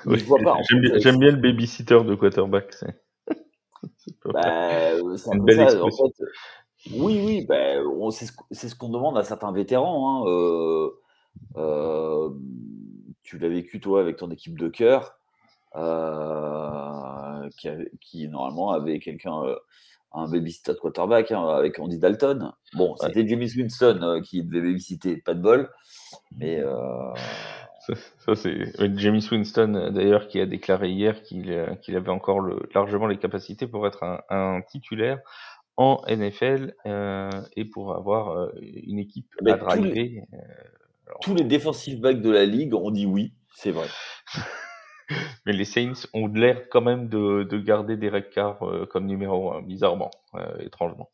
oui, 0.06 0.18
je 0.18 0.24
vois 0.24 0.38
pas. 0.38 0.56
J'aime 0.68 0.80
bien, 0.80 0.94
euh, 0.94 1.18
bien, 1.18 1.30
le 1.30 1.36
babysitter 1.36 2.02
de 2.02 2.14
quarterback. 2.14 2.72
C'est 2.72 2.96
bah, 4.24 4.98
une 5.32 5.44
belle 5.44 5.70
ça, 5.70 5.82
en 5.82 5.90
fait, 5.90 6.24
oui, 6.92 7.20
oui, 7.24 7.46
bah, 7.46 7.74
c'est 8.10 8.26
ce, 8.26 8.68
ce 8.68 8.74
qu'on 8.74 8.88
demande 8.88 9.18
à 9.18 9.24
certains 9.24 9.52
vétérans. 9.52 10.24
Hein. 10.24 10.28
Euh, 10.28 10.90
euh, 11.56 12.30
tu 13.22 13.38
l'as 13.38 13.48
vécu 13.48 13.80
toi 13.80 14.00
avec 14.00 14.16
ton 14.16 14.30
équipe 14.30 14.58
de 14.58 14.68
cœur, 14.68 15.18
euh, 15.76 17.48
qui, 18.00 18.28
normalement 18.28 18.70
avait 18.70 18.98
quelqu'un 18.98 19.42
un 20.12 20.28
babysitter 20.28 20.72
quarterback 20.80 21.32
hein, 21.32 21.46
avec 21.48 21.78
Andy 21.78 21.98
Dalton. 21.98 22.52
Bon, 22.74 22.96
c'était 22.96 23.26
James 23.26 23.48
Winston 23.56 24.00
euh, 24.02 24.20
qui 24.20 24.42
devait 24.42 24.60
babysitter, 24.60 25.16
pas 25.16 25.34
de 25.34 25.40
bol. 25.40 25.70
Mais. 26.36 26.60
Euh... 26.60 27.12
Ça, 28.18 28.36
c'est 28.36 28.72
James 28.96 29.20
Winston, 29.30 29.74
euh, 29.74 29.90
d'ailleurs, 29.90 30.28
qui 30.28 30.40
a 30.40 30.46
déclaré 30.46 30.90
hier 30.90 31.22
qu'il 31.22 31.50
euh, 31.50 31.74
avait 31.88 32.10
encore 32.10 32.40
le, 32.40 32.60
largement 32.74 33.06
les 33.06 33.18
capacités 33.18 33.66
pour 33.66 33.86
être 33.86 34.02
un, 34.02 34.20
un 34.28 34.60
titulaire 34.62 35.18
en 35.76 36.02
NFL 36.08 36.74
euh, 36.86 37.30
et 37.56 37.64
pour 37.64 37.94
avoir 37.94 38.50
une 38.60 38.98
équipe 38.98 39.26
à 39.46 39.56
driver. 39.56 39.76
Tous 39.76 39.94
les, 39.94 40.22
alors... 41.06 41.20
tous 41.20 41.34
les 41.34 41.44
défensifs 41.44 41.98
backs 41.98 42.20
de 42.20 42.30
la 42.30 42.44
ligue 42.44 42.74
ont 42.74 42.90
dit 42.90 43.06
oui, 43.06 43.32
c'est 43.54 43.70
vrai. 43.70 43.86
Mais 45.46 45.52
les 45.52 45.64
Saints 45.64 46.06
ont 46.14 46.26
l'air 46.26 46.68
quand 46.68 46.80
même 46.80 47.08
de, 47.08 47.44
de 47.44 47.58
garder 47.58 47.96
Derek 47.96 48.30
Carr 48.30 48.62
euh, 48.62 48.86
comme 48.86 49.06
numéro 49.06 49.52
1, 49.52 49.62
bizarrement, 49.62 50.10
euh, 50.34 50.58
étrangement. 50.60 51.10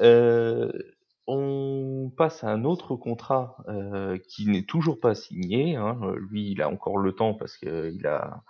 Euh, 0.00 0.70
on 1.26 2.10
passe 2.16 2.42
à 2.42 2.48
un 2.48 2.64
autre 2.64 2.96
contrat 2.96 3.56
euh, 3.68 4.18
qui 4.28 4.46
n'est 4.46 4.64
toujours 4.64 4.98
pas 4.98 5.14
signé. 5.14 5.76
Hein. 5.76 5.98
Lui, 6.30 6.50
il 6.50 6.62
a 6.62 6.68
encore 6.68 6.98
le 6.98 7.12
temps 7.12 7.34
parce 7.34 7.56
qu'il 7.56 8.06
a, 8.06 8.42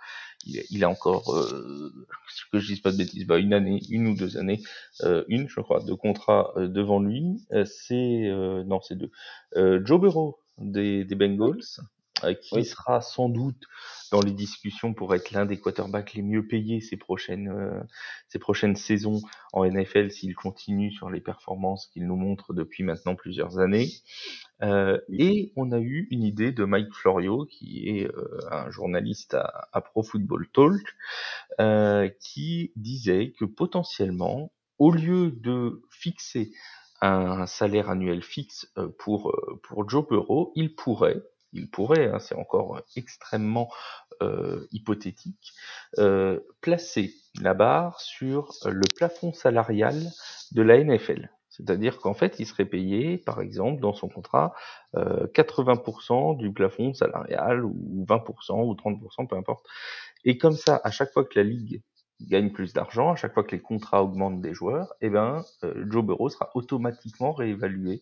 il 0.45 0.83
a, 0.83 0.89
encore, 0.89 1.33
euh, 1.35 1.91
que 2.51 2.59
je 2.59 2.67
dise 2.67 2.81
pas 2.81 2.91
de 2.91 2.97
bêtises, 2.97 3.27
bah, 3.27 3.37
une 3.37 3.53
année, 3.53 3.81
une 3.89 4.07
ou 4.07 4.15
deux 4.15 4.37
années, 4.37 4.61
euh, 5.03 5.23
une, 5.27 5.47
je 5.47 5.61
crois, 5.61 5.81
de 5.83 5.93
contrat 5.93 6.51
euh, 6.57 6.67
devant 6.67 6.99
lui. 6.99 7.45
Euh, 7.51 7.65
c'est 7.65 8.31
non, 8.65 8.81
c'est 8.81 8.95
deux. 8.95 9.11
Joe 9.85 9.99
Burrow 10.01 10.39
des, 10.57 11.03
des 11.03 11.15
Bengals, 11.15 11.63
qui 12.41 12.63
sera 12.65 13.01
sans 13.01 13.29
doute 13.29 13.67
dans 14.11 14.21
les 14.21 14.31
discussions 14.31 14.93
pour 14.93 15.15
être 15.15 15.31
l'un 15.31 15.45
des 15.45 15.59
quarterbacks 15.59 16.13
les 16.13 16.21
mieux 16.21 16.45
payés 16.45 16.81
ces 16.81 16.97
prochaines, 16.97 17.49
euh, 17.49 17.81
ces 18.27 18.39
prochaines 18.39 18.75
saisons 18.75 19.21
en 19.53 19.65
NFL 19.65 20.11
s'il 20.11 20.35
continue 20.35 20.91
sur 20.91 21.09
les 21.09 21.19
performances 21.19 21.87
qu'il 21.87 22.05
nous 22.05 22.15
montre 22.15 22.53
depuis 22.53 22.83
maintenant 22.83 23.15
plusieurs 23.15 23.59
années. 23.59 23.89
Euh, 24.61 24.99
et 25.09 25.51
on 25.55 25.71
a 25.71 25.79
eu 25.79 26.07
une 26.11 26.23
idée 26.23 26.51
de 26.51 26.63
Mike 26.63 26.93
Florio, 26.93 27.45
qui 27.45 27.89
est 27.89 28.05
euh, 28.05 28.39
un 28.51 28.69
journaliste 28.69 29.33
à, 29.33 29.67
à, 29.73 29.81
Pro 29.81 30.03
Football 30.03 30.47
Talk, 30.53 30.81
euh, 31.59 32.09
qui 32.19 32.71
disait 32.75 33.33
que 33.37 33.45
potentiellement, 33.45 34.51
au 34.77 34.91
lieu 34.91 35.31
de 35.31 35.81
fixer 35.89 36.51
un 37.01 37.45
salaire 37.47 37.89
annuel 37.89 38.21
fixe 38.21 38.71
euh, 38.77 38.87
pour, 38.97 39.35
pour 39.63 39.89
Joe 39.89 40.07
Burrow, 40.07 40.53
il 40.55 40.75
pourrait, 40.75 41.21
il 41.53 41.69
pourrait, 41.69 42.07
hein, 42.07 42.19
c'est 42.19 42.35
encore 42.35 42.81
extrêmement 42.95 43.69
euh, 44.21 44.67
hypothétique, 44.71 45.53
euh, 45.97 46.39
placer 46.61 47.13
la 47.41 47.53
barre 47.53 47.99
sur 47.99 48.53
le 48.65 48.83
plafond 48.95 49.33
salarial 49.33 49.95
de 50.51 50.61
la 50.61 50.83
NFL. 50.83 51.29
C'est-à-dire 51.49 51.99
qu'en 51.99 52.15
fait, 52.15 52.39
il 52.39 52.47
serait 52.47 52.65
payé, 52.65 53.19
par 53.19 53.39
exemple, 53.39 53.79
dans 53.79 53.93
son 53.93 54.09
contrat, 54.09 54.53
euh, 54.95 55.27
80% 55.27 56.35
du 56.35 56.51
plafond 56.51 56.95
salarial, 56.95 57.63
ou 57.63 58.05
20%, 58.07 58.63
ou 58.63 58.73
30%, 58.73 59.27
peu 59.27 59.35
importe. 59.35 59.63
Et 60.25 60.39
comme 60.39 60.55
ça, 60.55 60.81
à 60.83 60.89
chaque 60.89 61.11
fois 61.13 61.23
que 61.23 61.37
la 61.37 61.43
ligue 61.43 61.83
gagne 62.21 62.51
plus 62.51 62.73
d'argent, 62.73 63.11
à 63.11 63.15
chaque 63.15 63.35
fois 63.35 63.43
que 63.43 63.51
les 63.51 63.61
contrats 63.61 64.03
augmentent 64.03 64.41
des 64.41 64.53
joueurs, 64.55 64.93
eh 65.01 65.09
ben, 65.09 65.43
euh, 65.63 65.85
Joe 65.89 66.03
Burrow 66.03 66.29
sera 66.29 66.49
automatiquement 66.55 67.33
réévalué 67.33 68.01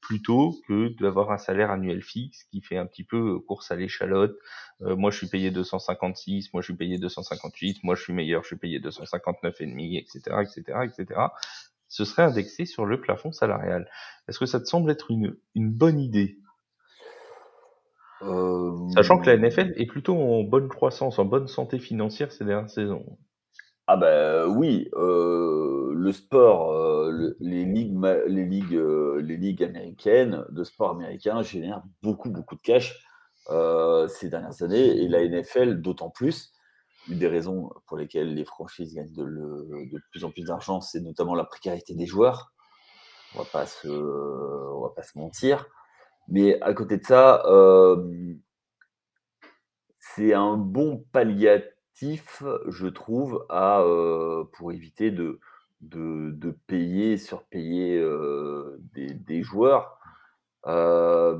plutôt 0.00 0.54
que 0.66 0.88
d'avoir 1.00 1.30
un 1.30 1.38
salaire 1.38 1.70
annuel 1.70 2.02
fixe 2.02 2.44
qui 2.44 2.60
fait 2.60 2.76
un 2.76 2.86
petit 2.86 3.04
peu 3.04 3.36
euh, 3.36 3.38
course 3.38 3.70
à 3.70 3.76
l'échalote. 3.76 4.36
Euh, 4.82 4.96
moi, 4.96 5.10
je 5.10 5.18
suis 5.18 5.28
payé 5.28 5.50
256, 5.50 6.52
moi, 6.52 6.62
je 6.62 6.66
suis 6.66 6.74
payé 6.74 6.98
258, 6.98 7.84
moi, 7.84 7.94
je 7.94 8.02
suis 8.02 8.12
meilleur, 8.12 8.42
je 8.42 8.48
suis 8.48 8.56
payé 8.56 8.80
259 8.80 9.60
et 9.60 9.66
demi, 9.66 9.96
etc., 9.98 10.20
etc., 10.42 10.78
etc. 10.84 11.20
Ce 11.88 12.04
serait 12.04 12.22
indexé 12.22 12.66
sur 12.66 12.86
le 12.86 13.00
plafond 13.00 13.32
salarial. 13.32 13.90
Est-ce 14.28 14.38
que 14.38 14.46
ça 14.46 14.60
te 14.60 14.66
semble 14.66 14.90
être 14.90 15.10
une, 15.10 15.36
une 15.54 15.70
bonne 15.70 16.00
idée? 16.00 16.38
Euh... 18.22 18.88
Sachant 18.94 19.18
que 19.18 19.30
la 19.30 19.36
NFL 19.36 19.72
est 19.76 19.86
plutôt 19.86 20.16
en 20.16 20.42
bonne 20.42 20.68
croissance, 20.68 21.18
en 21.18 21.24
bonne 21.24 21.48
santé 21.48 21.78
financière 21.78 22.32
ces 22.32 22.44
dernières 22.44 22.70
saisons. 22.70 23.04
Ah 23.92 23.96
ben 23.96 24.46
oui, 24.46 24.88
euh, 24.92 25.92
le 25.96 26.12
sport, 26.12 26.70
euh, 26.70 27.34
les 27.40 27.64
ligues, 27.64 28.00
les 28.28 28.44
ligues, 28.44 28.76
euh, 28.76 29.20
les 29.20 29.36
ligues 29.36 29.64
américaines 29.64 30.44
de 30.48 30.62
sport 30.62 30.90
américain 30.90 31.42
génèrent 31.42 31.82
beaucoup 32.00 32.30
beaucoup 32.30 32.54
de 32.54 32.60
cash 32.60 33.04
ces 33.48 34.28
dernières 34.28 34.62
années 34.62 34.96
et 34.96 35.08
la 35.08 35.26
NFL 35.26 35.80
d'autant 35.80 36.08
plus. 36.08 36.52
Une 37.08 37.18
des 37.18 37.26
raisons 37.26 37.68
pour 37.88 37.96
lesquelles 37.96 38.32
les 38.32 38.44
franchises 38.44 38.94
gagnent 38.94 39.12
de, 39.12 39.98
plus 40.12 40.22
en 40.22 40.30
plus 40.30 40.44
d'argent, 40.44 40.80
c'est 40.80 41.00
notamment 41.00 41.34
la 41.34 41.42
précarité 41.44 41.96
des 41.96 42.06
joueurs. 42.06 42.52
On 43.34 43.38
va 43.40 43.44
pas 43.44 43.66
se, 43.66 43.88
va 43.88 44.90
pas 44.94 45.02
se 45.02 45.18
mentir. 45.18 45.66
Mais 46.28 46.62
à 46.62 46.74
côté 46.74 46.96
de 46.96 47.04
ça, 47.04 47.42
c'est 49.98 50.32
un 50.32 50.56
bon 50.56 51.04
palliatif 51.10 51.74
je 52.68 52.86
trouve, 52.86 53.44
à, 53.48 53.82
pour 54.52 54.72
éviter 54.72 55.10
de, 55.10 55.40
de, 55.80 56.32
de 56.32 56.50
payer, 56.66 57.16
surpayer 57.16 58.02
des, 58.94 59.14
des, 59.14 59.42
joueurs. 59.42 59.98
je 60.66 61.36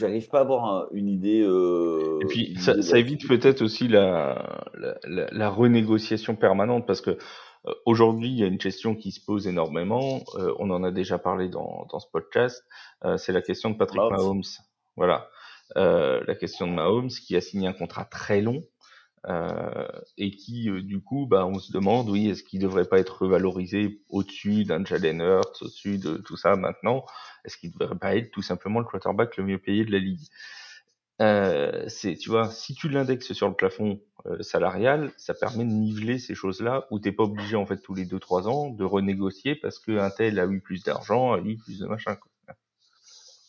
n'arrive 0.00 0.28
pas 0.28 0.38
à 0.38 0.42
avoir 0.42 0.88
une 0.92 1.08
idée. 1.08 1.46
Et 2.20 2.26
puis, 2.26 2.56
ça, 2.58 2.80
ça 2.82 2.98
évite 2.98 3.26
peut-être 3.26 3.62
aussi 3.62 3.88
la, 3.88 4.70
la, 4.74 5.28
la, 5.30 5.50
renégociation 5.50 6.36
permanente 6.36 6.86
parce 6.86 7.00
que 7.00 7.18
aujourd'hui, 7.84 8.28
il 8.28 8.38
y 8.38 8.44
a 8.44 8.46
une 8.46 8.58
question 8.58 8.94
qui 8.94 9.12
se 9.12 9.24
pose 9.24 9.46
énormément. 9.46 10.22
on 10.58 10.70
en 10.70 10.82
a 10.84 10.90
déjà 10.90 11.18
parlé 11.18 11.48
dans, 11.48 11.86
dans 11.90 11.98
ce 11.98 12.06
podcast. 12.10 12.64
c'est 13.16 13.32
la 13.32 13.42
question 13.42 13.70
de 13.70 13.76
Patrick 13.76 14.02
Mahomes. 14.10 14.42
Voilà. 14.96 15.28
Euh, 15.76 16.22
la 16.26 16.34
question 16.34 16.66
de 16.66 16.72
Mahomes, 16.72 17.08
qui 17.08 17.36
a 17.36 17.40
signé 17.40 17.68
un 17.68 17.72
contrat 17.72 18.04
très 18.04 18.40
long 18.40 18.64
euh, 19.28 19.88
et 20.16 20.30
qui, 20.30 20.70
euh, 20.70 20.80
du 20.82 21.00
coup, 21.00 21.26
bah, 21.26 21.46
on 21.46 21.58
se 21.58 21.72
demande, 21.72 22.08
oui, 22.08 22.28
est-ce 22.28 22.42
qu'il 22.42 22.60
devrait 22.60 22.86
pas 22.86 22.98
être 22.98 23.22
revalorisé 23.22 24.00
au-dessus 24.08 24.64
d'un 24.64 24.84
Jalen 24.84 25.20
Hurts, 25.20 25.62
au-dessus 25.62 25.98
de 25.98 26.16
tout 26.16 26.36
ça 26.36 26.56
maintenant? 26.56 27.04
Est-ce 27.44 27.58
qu'il 27.58 27.72
devrait 27.72 27.98
pas 27.98 28.16
être 28.16 28.30
tout 28.30 28.42
simplement 28.42 28.80
le 28.80 28.86
quarterback 28.86 29.36
le 29.36 29.44
mieux 29.44 29.58
payé 29.58 29.84
de 29.84 29.92
la 29.92 29.98
ligue? 29.98 30.26
Euh, 31.20 31.84
c'est, 31.88 32.14
tu 32.14 32.30
vois, 32.30 32.48
si 32.50 32.74
tu 32.74 32.88
l'indexes 32.88 33.32
sur 33.32 33.48
le 33.48 33.54
plafond 33.54 34.00
salarial, 34.40 35.12
ça 35.16 35.34
permet 35.34 35.64
de 35.64 35.70
niveler 35.70 36.18
ces 36.18 36.34
choses-là 36.34 36.86
où 36.90 36.98
t'es 36.98 37.12
pas 37.12 37.24
obligé 37.24 37.56
en 37.56 37.66
fait 37.66 37.78
tous 37.78 37.94
les 37.94 38.04
deux 38.04 38.18
trois 38.18 38.48
ans 38.48 38.70
de 38.70 38.84
renégocier 38.84 39.54
parce 39.54 39.78
que 39.78 39.98
un 39.98 40.10
tel 40.10 40.38
a 40.38 40.46
eu 40.46 40.60
plus 40.60 40.82
d'argent, 40.84 41.32
a 41.32 41.38
eu 41.38 41.56
plus 41.56 41.80
de 41.80 41.86
machin. 41.86 42.14
Quoi. 42.14 42.30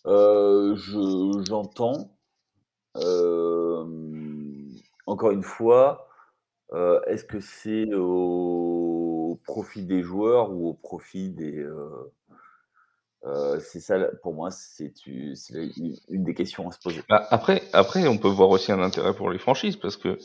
Euh, 0.10 0.76
je, 0.76 1.44
j'entends. 1.48 2.12
Euh, 2.98 3.86
encore 5.06 5.32
une 5.32 5.44
fois, 5.44 6.10
euh, 6.74 7.00
est-ce 7.06 7.24
que 7.24 7.40
c'est 7.40 7.94
au 7.94 9.40
profit 9.46 9.84
des 9.84 10.02
joueurs 10.02 10.52
ou 10.52 10.70
au 10.70 10.74
profit 10.74 11.30
des. 11.30 11.64
c'est 13.60 13.80
ça, 13.80 14.00
pour 14.24 14.34
moi, 14.34 14.50
c'est, 14.50 14.94
une 15.06 16.24
des 16.24 16.34
questions 16.34 16.68
à 16.68 16.72
se 16.72 16.80
poser. 16.80 17.04
Bah, 17.08 17.28
après, 17.30 17.62
après, 17.74 18.08
on 18.08 18.18
peut 18.18 18.30
voir 18.30 18.50
aussi 18.50 18.72
un 18.72 18.82
intérêt 18.82 19.14
pour 19.14 19.30
les 19.30 19.40
franchises 19.40 19.78
parce 19.78 19.98
que 19.98 20.18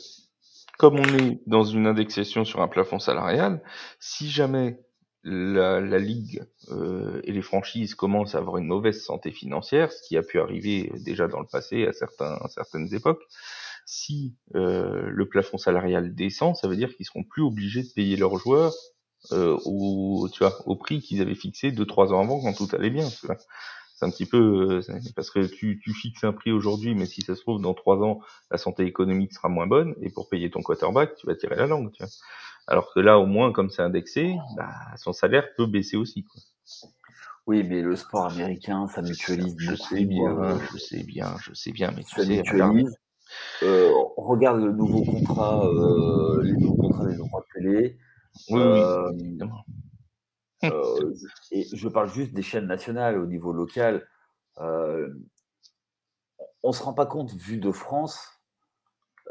comme 0.77 0.99
on 0.99 1.17
est 1.19 1.39
dans 1.45 1.63
une 1.63 1.87
indexation 1.87 2.43
sur 2.43 2.61
un 2.61 2.67
plafond 2.67 2.99
salarial, 2.99 3.61
si 3.99 4.29
jamais 4.29 4.84
la, 5.25 5.81
la 5.81 5.97
ligue 5.97 6.43
euh, 6.69 7.19
et 7.23 7.31
les 7.31 7.41
franchises 7.41 7.95
commencent 7.95 8.35
à 8.35 8.37
avoir 8.37 8.57
une 8.57 8.67
mauvaise 8.67 9.03
santé 9.03 9.31
financière, 9.31 9.91
ce 9.91 10.07
qui 10.07 10.17
a 10.17 10.23
pu 10.23 10.39
arriver 10.39 10.91
déjà 11.03 11.27
dans 11.27 11.39
le 11.39 11.47
passé 11.51 11.87
à, 11.87 11.93
certains, 11.93 12.35
à 12.35 12.47
certaines 12.47 12.93
époques, 12.93 13.23
si 13.85 14.35
euh, 14.55 15.09
le 15.09 15.27
plafond 15.27 15.57
salarial 15.57 16.13
descend, 16.13 16.55
ça 16.55 16.67
veut 16.67 16.75
dire 16.75 16.95
qu'ils 16.95 17.05
seront 17.05 17.23
plus 17.23 17.41
obligés 17.41 17.83
de 17.83 17.89
payer 17.89 18.17
leurs 18.17 18.37
joueurs 18.37 18.73
euh, 19.31 19.57
au, 19.65 20.29
tu 20.31 20.39
vois, 20.39 20.55
au 20.67 20.75
prix 20.75 21.01
qu'ils 21.01 21.21
avaient 21.21 21.35
fixé 21.35 21.71
deux 21.71 21.85
trois 21.85 22.13
ans 22.13 22.21
avant 22.21 22.41
quand 22.41 22.53
tout 22.53 22.67
allait 22.75 22.91
bien. 22.91 23.09
C'est 23.09 24.05
un 24.05 24.11
petit 24.11 24.25
peu 24.25 24.81
euh, 24.89 24.99
parce 25.15 25.31
que 25.31 25.45
tu, 25.45 25.79
tu 25.81 25.93
fixes 25.93 26.23
un 26.23 26.33
prix 26.33 26.51
aujourd'hui, 26.51 26.95
mais 26.95 27.05
si 27.05 27.21
ça 27.21 27.35
se 27.35 27.41
trouve 27.41 27.61
dans 27.61 27.73
trois 27.73 27.97
ans, 27.97 28.19
la 28.51 28.57
santé 28.57 28.83
économique 28.83 29.33
sera 29.33 29.49
moins 29.49 29.67
bonne 29.67 29.95
et 30.01 30.09
pour 30.09 30.29
payer 30.29 30.51
ton 30.51 30.61
quarterback, 30.61 31.15
tu 31.15 31.25
vas 31.27 31.35
tirer 31.35 31.55
la 31.55 31.65
langue. 31.65 31.91
Tu 31.93 32.03
vois. 32.03 32.11
Alors 32.67 32.91
que 32.93 32.99
là, 32.99 33.19
au 33.19 33.25
moins, 33.25 33.51
comme 33.51 33.69
c'est 33.69 33.81
indexé, 33.81 34.35
bah, 34.55 34.71
son 34.97 35.13
salaire 35.13 35.47
peut 35.55 35.67
baisser 35.67 35.97
aussi. 35.97 36.23
Quoi. 36.23 36.41
Oui, 37.47 37.63
mais 37.63 37.81
le 37.81 37.95
sport 37.95 38.31
américain, 38.31 38.87
ça 38.87 39.01
mutualise 39.01 39.55
je. 39.59 39.75
Sais 39.75 40.05
bien, 40.05 40.57
je 40.71 40.77
sais 40.77 41.03
bien, 41.03 41.35
je 41.41 41.53
sais 41.53 41.71
bien, 41.71 41.91
mais 41.95 42.03
tu 42.03 42.15
ça 42.15 42.23
sais, 42.23 42.37
mutualise. 42.37 42.97
Euh, 43.63 43.91
regarde 44.17 44.61
le 44.61 44.71
nouveau 44.71 45.03
contrat, 45.03 45.65
euh, 45.65 46.41
les 46.41 46.53
nouveaux 46.53 46.77
contrats 46.77 47.05
des 47.05 47.15
droits 47.15 47.41
de 47.41 47.59
télé. 47.59 47.97
Oui, 48.49 48.61
euh, 48.61 49.11
euh, 50.63 51.13
et 51.51 51.67
je 51.71 51.87
parle 51.87 52.09
juste 52.09 52.33
des 52.33 52.41
chaînes 52.41 52.67
nationales 52.67 53.17
au 53.17 53.25
niveau 53.25 53.53
local. 53.53 54.07
Euh, 54.59 55.13
on 56.63 56.71
se 56.71 56.81
rend 56.81 56.93
pas 56.93 57.05
compte, 57.05 57.33
vu 57.33 57.57
de 57.57 57.71
France, 57.71 58.34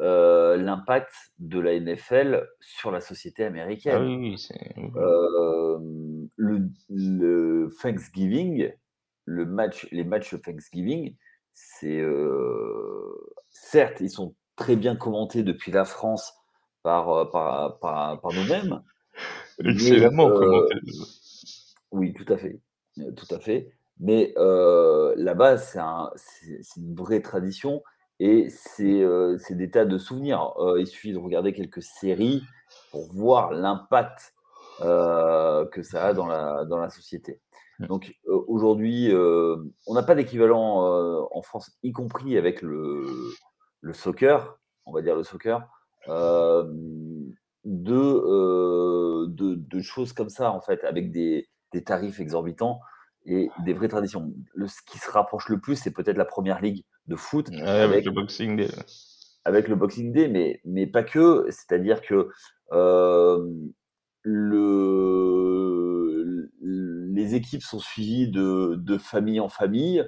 euh, 0.00 0.56
l'impact 0.56 1.12
de 1.38 1.60
la 1.60 1.78
NFL 1.78 2.48
sur 2.60 2.90
la 2.90 3.00
société 3.00 3.44
Ah 3.90 3.96
américaine. 3.98 4.02
oui, 4.02 4.16
oui. 4.16 4.48
Euh, 4.96 5.78
le, 6.36 6.68
le 6.88 7.68
Thanksgiving, 7.80 8.72
le 9.24 9.46
match, 9.46 9.86
les 9.92 10.04
matchs 10.04 10.32
de 10.34 10.38
Thanksgiving, 10.38 11.16
c'est 11.52 12.00
euh, 12.00 13.14
certes, 13.50 14.00
ils 14.00 14.10
sont 14.10 14.34
très 14.56 14.76
bien 14.76 14.96
commentés 14.96 15.42
depuis 15.42 15.72
la 15.72 15.84
France 15.84 16.34
par, 16.82 17.30
par, 17.30 17.78
par, 17.78 18.20
par 18.20 18.32
nous-mêmes. 18.32 18.82
Excellemment 19.64 20.28
euh, 20.30 20.38
commenté. 20.38 20.74
oui, 21.92 22.12
tout 22.14 22.30
à 22.32 22.36
fait, 22.36 22.60
tout 23.16 23.32
à 23.34 23.38
fait. 23.38 23.70
Mais 24.00 24.34
là-bas, 24.36 25.56
c'est 25.58 25.78
un, 25.78 26.10
c'est 26.16 26.58
c'est 26.62 26.80
une 26.80 26.94
vraie 26.96 27.22
tradition 27.22 27.82
et 28.20 28.48
c'est 28.48 29.54
des 29.54 29.70
tas 29.70 29.84
de 29.84 29.98
souvenirs. 29.98 30.54
il 30.78 30.86
suffit 30.86 31.12
de 31.12 31.18
regarder 31.18 31.52
quelques 31.52 31.82
séries 31.82 32.42
pour 32.90 33.12
voir 33.12 33.52
l'impact 33.52 34.34
que 34.80 35.82
ça 35.82 36.06
a 36.06 36.12
dans 36.14 36.26
la, 36.26 36.64
dans 36.64 36.78
la 36.78 36.90
société. 36.90 37.40
Mmh. 37.78 37.86
Donc 37.86 38.14
aujourd'hui, 38.26 39.12
on 39.14 39.94
n'a 39.94 40.02
pas 40.02 40.14
d'équivalent 40.14 41.28
en 41.30 41.42
France, 41.42 41.76
y 41.82 41.92
compris 41.92 42.38
avec 42.38 42.62
le, 42.62 43.06
le, 43.80 43.92
soccer, 43.92 44.58
on 44.86 44.92
va 44.92 45.02
dire 45.02 45.16
le 45.16 45.24
soccer, 45.24 45.66
de, 47.64 49.26
de, 49.26 49.54
de, 49.54 49.80
choses 49.80 50.12
comme 50.12 50.28
ça, 50.28 50.52
en 50.52 50.60
fait, 50.60 50.84
avec 50.84 51.10
des, 51.10 51.48
des 51.72 51.82
tarifs 51.82 52.20
exorbitants 52.20 52.80
et 53.26 53.48
des 53.64 53.72
vraies 53.72 53.88
traditions. 53.88 54.32
Le, 54.54 54.68
ce 54.68 54.80
qui 54.86 54.98
se 54.98 55.10
rapproche 55.10 55.48
le 55.48 55.60
plus, 55.60 55.76
c'est 55.76 55.90
peut-être 55.90 56.16
la 56.16 56.24
première 56.24 56.60
ligue 56.60 56.84
de 57.06 57.16
foot. 57.16 57.50
avec, 57.52 58.04
le 58.04 58.10
Boxing 58.10 58.56
Day. 58.56 58.68
Avec 59.44 59.68
le 59.68 59.76
Boxing 59.76 60.12
Day, 60.12 60.28
mais, 60.28 60.60
mais 60.64 60.86
pas 60.86 61.02
que. 61.02 61.46
C'est-à-dire 61.50 62.02
que 62.02 62.28
euh, 62.72 63.46
le, 64.22 65.70
les 66.60 67.34
équipes 67.34 67.62
sont 67.62 67.78
suivies 67.78 68.30
de, 68.30 68.76
de 68.76 68.98
famille 68.98 69.40
en 69.40 69.48
famille. 69.48 70.04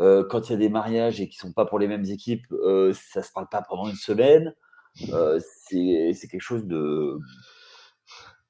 Euh, 0.00 0.24
quand 0.28 0.48
il 0.48 0.52
y 0.52 0.56
a 0.56 0.58
des 0.58 0.68
mariages 0.68 1.20
et 1.20 1.28
qui 1.28 1.38
ne 1.38 1.48
sont 1.48 1.52
pas 1.52 1.66
pour 1.66 1.78
les 1.78 1.86
mêmes 1.86 2.06
équipes, 2.06 2.46
euh, 2.52 2.92
ça 2.94 3.20
ne 3.20 3.24
se 3.24 3.32
parle 3.32 3.48
pas 3.48 3.62
pendant 3.62 3.88
une 3.88 3.94
semaine. 3.94 4.54
c'est 4.96 6.28
quelque 6.30 6.40
chose 6.40 6.66
de. 6.66 7.18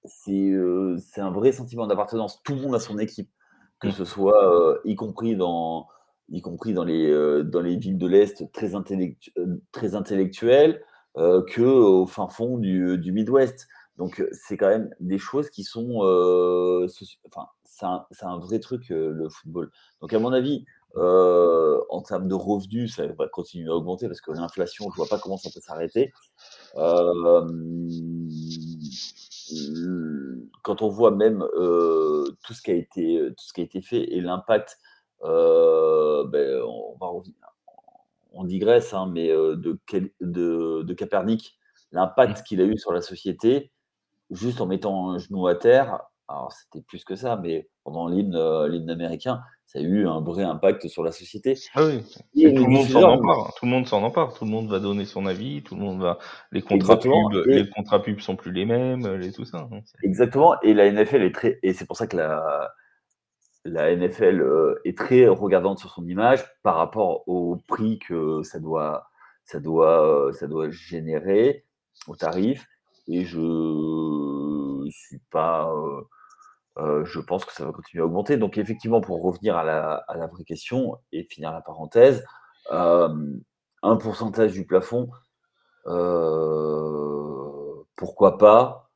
C'est 0.07 1.20
un 1.20 1.31
vrai 1.31 1.53
sentiment 1.53 1.87
d'appartenance. 1.87 2.42
Tout 2.42 2.55
le 2.55 2.61
monde 2.61 2.74
a 2.74 2.81
son 2.81 2.98
équipe 2.98 3.31
que 3.85 3.90
ce 3.90 4.05
soit 4.05 4.79
y 4.85 4.94
compris 4.94 5.37
dans 5.37 5.87
y 6.31 6.40
compris 6.40 6.73
dans 6.73 6.85
les, 6.85 7.44
dans 7.44 7.61
les 7.61 7.77
villes 7.77 7.99
de 7.99 8.07
l'Est 8.07 8.51
très, 8.53 8.73
très 9.73 9.94
intellectuelles, 9.94 10.83
que 11.16 11.62
au 11.62 12.07
fin 12.07 12.29
fond 12.29 12.59
du, 12.59 12.99
du 12.99 13.12
Midwest. 13.12 13.68
Donc, 13.99 14.25
c'est 14.33 14.57
quand 14.57 14.68
même 14.68 14.90
des 15.01 15.18
choses 15.18 15.51
qui 15.51 15.62
sont. 15.62 15.99
enfin, 17.27 17.47
c'est 17.64 17.85
un, 17.87 18.07
un, 18.23 18.38
vrai 18.38 18.59
truc, 18.59 18.87
le 18.88 19.29
football. 19.29 19.70
Donc, 20.01 20.12
à 20.14 20.18
mon 20.18 20.33
avis, 20.33 20.64
en 20.97 22.03
termes 22.03 22.27
de 22.27 22.35
revenus, 22.35 22.97
ça 22.97 23.07
va 23.07 23.29
continuer 23.29 23.68
à 23.68 23.75
augmenter 23.75 24.09
parce 24.09 24.23
que 24.23 24.33
l'inflation, 24.33 24.87
je 24.87 24.94
ne 24.94 24.97
vois 24.97 25.09
pas 25.09 25.18
comment 25.23 25.37
ça 25.37 25.51
peut 25.53 25.61
s'arrêter 25.61 26.11
quand 30.62 30.83
on 30.83 30.88
voit 30.88 31.11
même 31.11 31.43
euh, 31.57 32.25
tout, 32.45 32.55
ce 32.55 32.62
qui 32.62 32.71
a 32.71 32.75
été, 32.75 33.19
tout 33.37 33.45
ce 33.45 33.53
qui 33.53 33.61
a 33.61 33.64
été 33.64 33.83
fait 33.83 34.03
et 34.14 34.21
l'impact, 34.21 34.79
euh, 35.23 36.25
ben, 36.27 36.62
on, 36.62 36.97
va, 37.01 37.12
on 38.33 38.45
digresse, 38.45 38.93
hein, 38.95 39.11
mais 39.12 39.31
euh, 39.31 39.57
de, 39.57 39.79
de, 40.21 40.83
de 40.83 40.95
Capernic, 40.95 41.59
l'impact 41.93 42.40
mmh. 42.40 42.43
qu'il 42.45 42.61
a 42.61 42.64
eu 42.64 42.79
sur 42.79 42.93
la 42.93 43.01
société, 43.01 43.73
juste 44.31 44.61
en 44.61 44.67
mettant 44.67 45.11
un 45.11 45.19
genou 45.19 45.47
à 45.47 45.55
terre, 45.55 46.01
alors 46.29 46.53
c'était 46.53 46.83
plus 46.83 47.05
que 47.05 47.17
ça, 47.17 47.37
mais 47.37 47.69
pendant 47.85 48.09
l'hymne, 48.09 48.67
l'hymne 48.67 48.90
américain, 48.90 49.43
ça 49.75 49.81
a 49.81 49.83
eu 49.83 50.07
un 50.07 50.21
vrai 50.21 50.45
impact 50.45 50.87
sur 50.87 51.03
la 51.03 51.11
société. 51.11 51.59
Ah 51.75 51.85
oui. 51.85 52.01
Et 52.37 52.55
tout 52.55 52.65
le 52.65 52.71
monde 52.71 52.87
s'en 52.87 53.03
empare. 53.03 53.55
Tout 53.59 53.65
le 53.65 53.71
monde 53.73 53.89
s'en 53.89 54.03
empare. 54.05 54.33
Tout 54.33 54.45
le 54.45 54.51
monde 54.51 54.71
va 54.71 54.79
donner 54.79 55.05
son 55.05 55.27
avis. 55.27 55.65
Tout 55.65 55.75
le 55.75 55.81
monde 55.81 56.01
va. 56.01 56.19
Les 56.53 56.63
contrats 56.63 56.97
pubs, 56.97 57.43
les 57.47 57.69
contrats 57.69 58.01
pubs 58.01 58.21
sont 58.21 58.37
plus 58.37 58.53
les 58.53 58.67
mêmes, 58.67 59.05
les 59.17 59.33
tout 59.33 59.45
ça. 59.45 59.69
Hein, 59.73 59.81
Exactement. 60.05 60.55
Et 60.63 60.75
la 60.75 60.89
NFL 60.89 61.23
est 61.23 61.35
très. 61.35 61.59
Et 61.65 61.73
c'est 61.73 61.87
pour 61.87 61.97
ça 61.97 62.07
que 62.07 62.17
la 62.17 62.71
la 63.65 63.97
NFL 63.97 64.43
euh, 64.43 64.81
est 64.85 64.97
très 64.97 65.27
regardante 65.27 65.81
sur 65.81 65.91
son 65.91 66.07
image 66.07 66.45
par 66.63 66.77
rapport 66.77 67.27
au 67.27 67.57
prix 67.67 67.99
que 67.99 68.43
ça 68.45 68.61
doit 68.61 69.09
ça 69.45 69.59
doit 69.59 70.31
ça 70.35 70.47
doit 70.47 70.71
générer 70.71 71.65
au 72.07 72.15
tarif. 72.15 72.65
Et 73.09 73.25
je 73.25 74.87
suis 74.91 75.21
pas 75.33 75.69
euh, 76.79 77.05
je 77.05 77.21
pense 77.21 77.45
que 77.45 77.53
ça 77.53 77.65
va 77.65 77.73
continuer 77.73 78.03
à 78.03 78.07
augmenter. 78.07 78.37
Donc 78.37 78.59
effectivement, 78.59 79.01
pour 79.01 79.23
revenir 79.23 79.57
à 79.57 79.65
la, 79.65 80.27
vraie 80.27 80.45
question 80.45 80.99
et 81.13 81.25
finir 81.25 81.53
la 81.53 81.61
parenthèse, 81.61 82.25
euh, 82.73 83.09
un 83.83 83.97
pourcentage 83.97 84.53
du 84.53 84.67
plafond, 84.67 85.09
euh, 85.87 87.85
pourquoi 87.97 88.39
pas? 88.39 88.91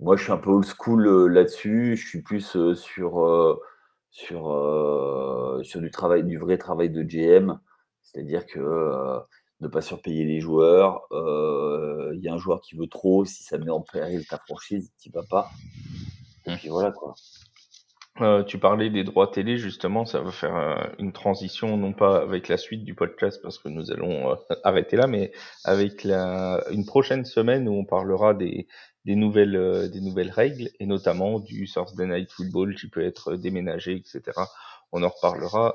Moi, 0.00 0.16
je 0.16 0.24
suis 0.24 0.32
un 0.32 0.38
peu 0.38 0.50
old 0.50 0.66
school 0.66 1.28
là-dessus. 1.28 1.96
Je 1.96 2.08
suis 2.08 2.22
plus 2.22 2.56
sur, 2.74 3.60
sur, 4.10 5.60
sur 5.62 5.80
du 5.80 5.90
travail, 5.90 6.24
du 6.24 6.38
vrai 6.38 6.58
travail 6.58 6.90
de 6.90 7.02
GM, 7.02 7.58
c'est-à-dire 8.02 8.46
que 8.46 9.20
ne 9.60 9.68
pas 9.68 9.80
surpayer 9.80 10.24
les 10.24 10.40
joueurs. 10.40 11.06
Il 11.12 12.20
y 12.20 12.28
a 12.28 12.34
un 12.34 12.38
joueur 12.38 12.60
qui 12.60 12.76
veut 12.76 12.88
trop, 12.88 13.24
si 13.24 13.44
ça 13.44 13.58
met 13.58 13.70
en 13.70 13.80
péril 13.80 14.26
ta 14.26 14.38
franchise, 14.38 14.92
tu 14.98 15.10
vas 15.10 15.24
pas. 15.28 15.50
Et 16.46 16.56
puis 16.56 16.68
voilà 16.68 16.92
quoi. 16.92 17.14
Euh, 18.20 18.44
tu 18.44 18.58
parlais 18.58 18.90
des 18.90 19.04
droits 19.04 19.30
télé, 19.30 19.56
justement, 19.56 20.04
ça 20.04 20.20
va 20.20 20.30
faire 20.30 20.54
euh, 20.54 20.74
une 20.98 21.12
transition, 21.12 21.78
non 21.78 21.94
pas 21.94 22.20
avec 22.20 22.48
la 22.48 22.58
suite 22.58 22.84
du 22.84 22.94
podcast, 22.94 23.40
parce 23.42 23.58
que 23.58 23.68
nous 23.68 23.90
allons 23.90 24.32
euh, 24.32 24.34
arrêter 24.64 24.96
là, 24.96 25.06
mais 25.06 25.32
avec 25.64 26.04
la, 26.04 26.62
une 26.70 26.84
prochaine 26.84 27.24
semaine 27.24 27.68
où 27.68 27.72
on 27.72 27.86
parlera 27.86 28.34
des, 28.34 28.68
des, 29.06 29.16
nouvelles, 29.16 29.90
des 29.90 30.02
nouvelles 30.02 30.30
règles, 30.30 30.68
et 30.78 30.84
notamment 30.84 31.40
du 31.40 31.66
Thursday 31.66 32.06
Night 32.06 32.30
Football 32.30 32.74
qui 32.74 32.88
peut 32.88 33.04
être 33.04 33.36
déménagé, 33.36 33.96
etc. 33.96 34.38
On 34.92 35.02
en 35.02 35.08
reparlera 35.08 35.74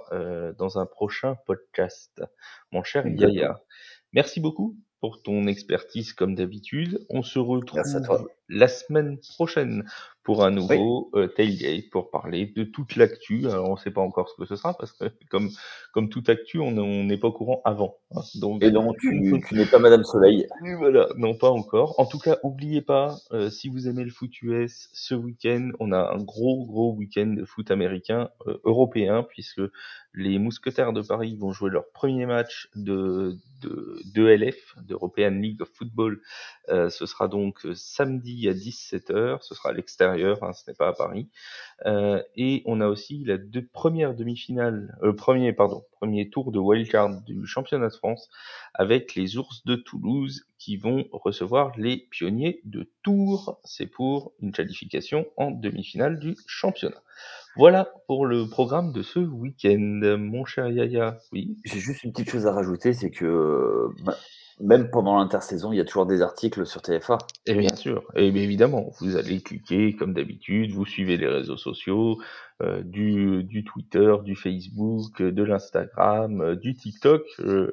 dans 0.59 0.77
un 0.77 0.85
prochain 0.85 1.37
podcast. 1.47 2.21
Mon 2.71 2.83
cher 2.83 3.07
Yaya, 3.07 3.59
merci 4.13 4.39
beaucoup 4.39 4.77
pour 4.99 5.21
ton 5.21 5.47
expertise 5.47 6.13
comme 6.13 6.35
d'habitude. 6.35 7.05
On 7.09 7.23
se 7.23 7.39
retrouve 7.39 8.29
la 8.47 8.67
semaine 8.67 9.17
prochaine 9.35 9.89
pour 10.27 10.43
un 10.43 10.51
nouveau 10.51 11.09
euh, 11.15 11.27
tailgate 11.27 11.89
pour 11.89 12.11
parler 12.11 12.47
de 12.47 12.65
toute 12.65 12.97
l'actu. 12.97 13.47
Alors 13.47 13.69
on 13.69 13.75
ne 13.75 13.79
sait 13.79 13.91
pas 13.91 14.01
encore 14.01 14.27
ce 14.27 14.35
que 14.35 14.45
ce 14.45 14.57
sera 14.57 14.73
parce 14.73 14.91
que 14.91 15.05
comme 15.29 15.49
comme 15.93 16.09
toute 16.09 16.27
actu, 16.27 16.59
on 16.59 16.71
n'est 16.71 17.17
pas 17.17 17.29
au 17.29 17.31
courant 17.31 17.61
avant. 17.63 17.95
Hein. 18.11 18.19
Donc, 18.35 18.61
et 18.61 18.69
donc 18.69 18.97
tu, 18.99 19.09
n'es 19.53 19.65
pas 19.65 19.79
Madame 19.79 20.03
Soleil. 20.03 20.45
Voilà, 20.79 21.07
non 21.15 21.33
pas 21.33 21.49
encore. 21.49 21.97
En 21.97 22.05
tout 22.05 22.19
cas, 22.19 22.39
oubliez 22.43 22.81
pas 22.81 23.15
euh, 23.31 23.49
si 23.49 23.69
vous 23.69 23.87
aimez 23.87 24.03
le 24.03 24.11
foot 24.11 24.41
US, 24.41 24.89
ce 24.91 25.15
week-end, 25.15 25.69
on 25.79 25.93
a 25.93 26.13
un 26.13 26.21
gros 26.21 26.65
gros 26.65 26.93
week-end 26.93 27.27
de 27.27 27.45
foot 27.45 27.71
américain 27.71 28.29
euh, 28.47 28.59
européen 28.65 29.23
puisque 29.23 29.61
les 30.13 30.39
Mousquetaires 30.39 30.93
de 30.93 31.01
Paris 31.01 31.37
vont 31.39 31.53
jouer 31.53 31.69
leur 31.69 31.89
premier 31.93 32.25
match 32.25 32.69
de 32.75 33.37
de, 33.61 33.99
de 34.13 34.27
LF, 34.27 34.75
d'European 34.83 35.31
League 35.31 35.61
of 35.61 35.69
Football. 35.73 36.21
ce 36.67 37.05
sera 37.07 37.27
donc 37.27 37.65
samedi 37.73 38.47
à 38.49 38.53
17h. 38.53 39.39
Ce 39.41 39.55
sera 39.55 39.69
à 39.69 39.73
l'extérieur 39.73 40.16
Hein, 40.25 40.53
ce 40.53 40.69
n'est 40.69 40.75
pas 40.75 40.89
à 40.89 40.93
Paris. 40.93 41.29
Euh, 41.85 42.21
et 42.35 42.63
on 42.65 42.81
a 42.81 42.87
aussi 42.87 43.23
la 43.25 43.37
deux 43.37 43.65
premières 43.65 44.15
demi-finales, 44.15 44.97
euh, 45.03 45.13
premier 45.13 45.53
pardon, 45.53 45.83
premier 45.91 46.29
tour 46.29 46.51
de 46.51 46.59
wildcard 46.59 47.21
du 47.23 47.45
championnat 47.45 47.89
de 47.89 47.93
France 47.93 48.29
avec 48.73 49.15
les 49.15 49.37
Ours 49.37 49.63
de 49.65 49.75
Toulouse 49.75 50.45
qui 50.57 50.77
vont 50.77 51.05
recevoir 51.11 51.71
les 51.77 52.07
Pionniers 52.09 52.61
de 52.63 52.91
Tours. 53.03 53.59
C'est 53.63 53.87
pour 53.87 54.33
une 54.41 54.51
qualification 54.51 55.25
en 55.37 55.51
demi-finale 55.51 56.19
du 56.19 56.35
championnat. 56.47 57.01
Voilà 57.55 57.89
pour 58.07 58.25
le 58.27 58.47
programme 58.47 58.91
de 58.91 59.01
ce 59.01 59.19
week-end, 59.19 60.17
mon 60.19 60.45
cher 60.45 60.69
Yaya. 60.69 61.17
Oui. 61.31 61.57
J'ai 61.65 61.79
juste 61.79 62.03
une 62.03 62.11
petite 62.11 62.29
chose 62.29 62.45
à 62.45 62.53
rajouter, 62.53 62.93
c'est 62.93 63.09
que 63.09 63.87
bah, 64.03 64.15
même 64.59 64.89
pendant 64.89 65.17
l'intersaison, 65.17 65.71
il 65.71 65.77
y 65.77 65.81
a 65.81 65.85
toujours 65.85 66.05
des 66.05 66.21
articles 66.21 66.65
sur 66.65 66.81
TFA. 66.81 67.17
Et 67.45 67.53
bien 67.53 67.75
sûr, 67.75 68.03
et 68.15 68.31
bien 68.31 68.41
évidemment, 68.41 68.91
vous 68.99 69.15
allez 69.15 69.41
cliquer 69.41 69.95
comme 69.95 70.13
d'habitude, 70.13 70.71
vous 70.71 70.85
suivez 70.85 71.17
les 71.17 71.27
réseaux 71.27 71.57
sociaux, 71.57 72.17
euh, 72.63 72.81
du, 72.81 73.43
du, 73.43 73.63
Twitter, 73.63 74.15
du 74.23 74.35
Facebook, 74.35 75.21
de 75.21 75.43
l'Instagram, 75.43 76.41
euh, 76.41 76.55
du 76.55 76.73
TikTok. 76.73 77.23
Euh, 77.39 77.71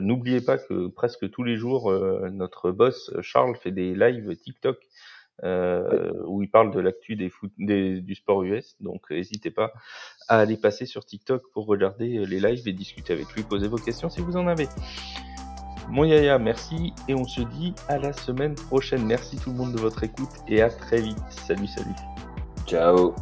n'oubliez 0.00 0.42
pas 0.42 0.58
que 0.58 0.88
presque 0.88 1.30
tous 1.30 1.42
les 1.42 1.56
jours, 1.56 1.90
notre 2.30 2.70
boss 2.70 3.10
Charles 3.22 3.56
fait 3.56 3.70
des 3.70 3.94
lives 3.94 4.36
TikTok. 4.36 4.76
où 5.42 6.42
il 6.42 6.50
parle 6.50 6.70
de 6.70 6.80
l'actu 6.80 7.16
des, 7.16 7.32
des, 7.58 8.02
du 8.02 8.14
sport 8.14 8.42
US. 8.42 8.76
Donc 8.80 9.10
n'hésitez 9.10 9.50
pas 9.50 9.72
à 10.28 10.38
aller 10.38 10.58
passer 10.58 10.84
sur 10.84 11.06
TikTok 11.06 11.42
pour 11.54 11.64
regarder 11.64 12.26
les 12.26 12.40
lives 12.40 12.68
et 12.68 12.74
discuter 12.74 13.14
avec 13.14 13.32
lui, 13.34 13.42
poser 13.42 13.68
vos 13.68 13.78
questions 13.78 14.10
si 14.10 14.20
vous 14.20 14.36
en 14.36 14.46
avez. 14.46 14.68
Mon 15.88 16.04
Yaya, 16.04 16.38
merci 16.38 16.92
et 17.08 17.14
on 17.14 17.24
se 17.24 17.42
dit 17.42 17.74
à 17.88 17.98
la 17.98 18.12
semaine 18.12 18.54
prochaine. 18.54 19.04
Merci 19.04 19.36
tout 19.36 19.50
le 19.50 19.56
monde 19.56 19.72
de 19.72 19.80
votre 19.80 20.02
écoute 20.02 20.30
et 20.48 20.62
à 20.62 20.70
très 20.70 21.00
vite. 21.00 21.18
Salut, 21.28 21.66
salut. 21.66 21.94
Ciao. 22.66 23.14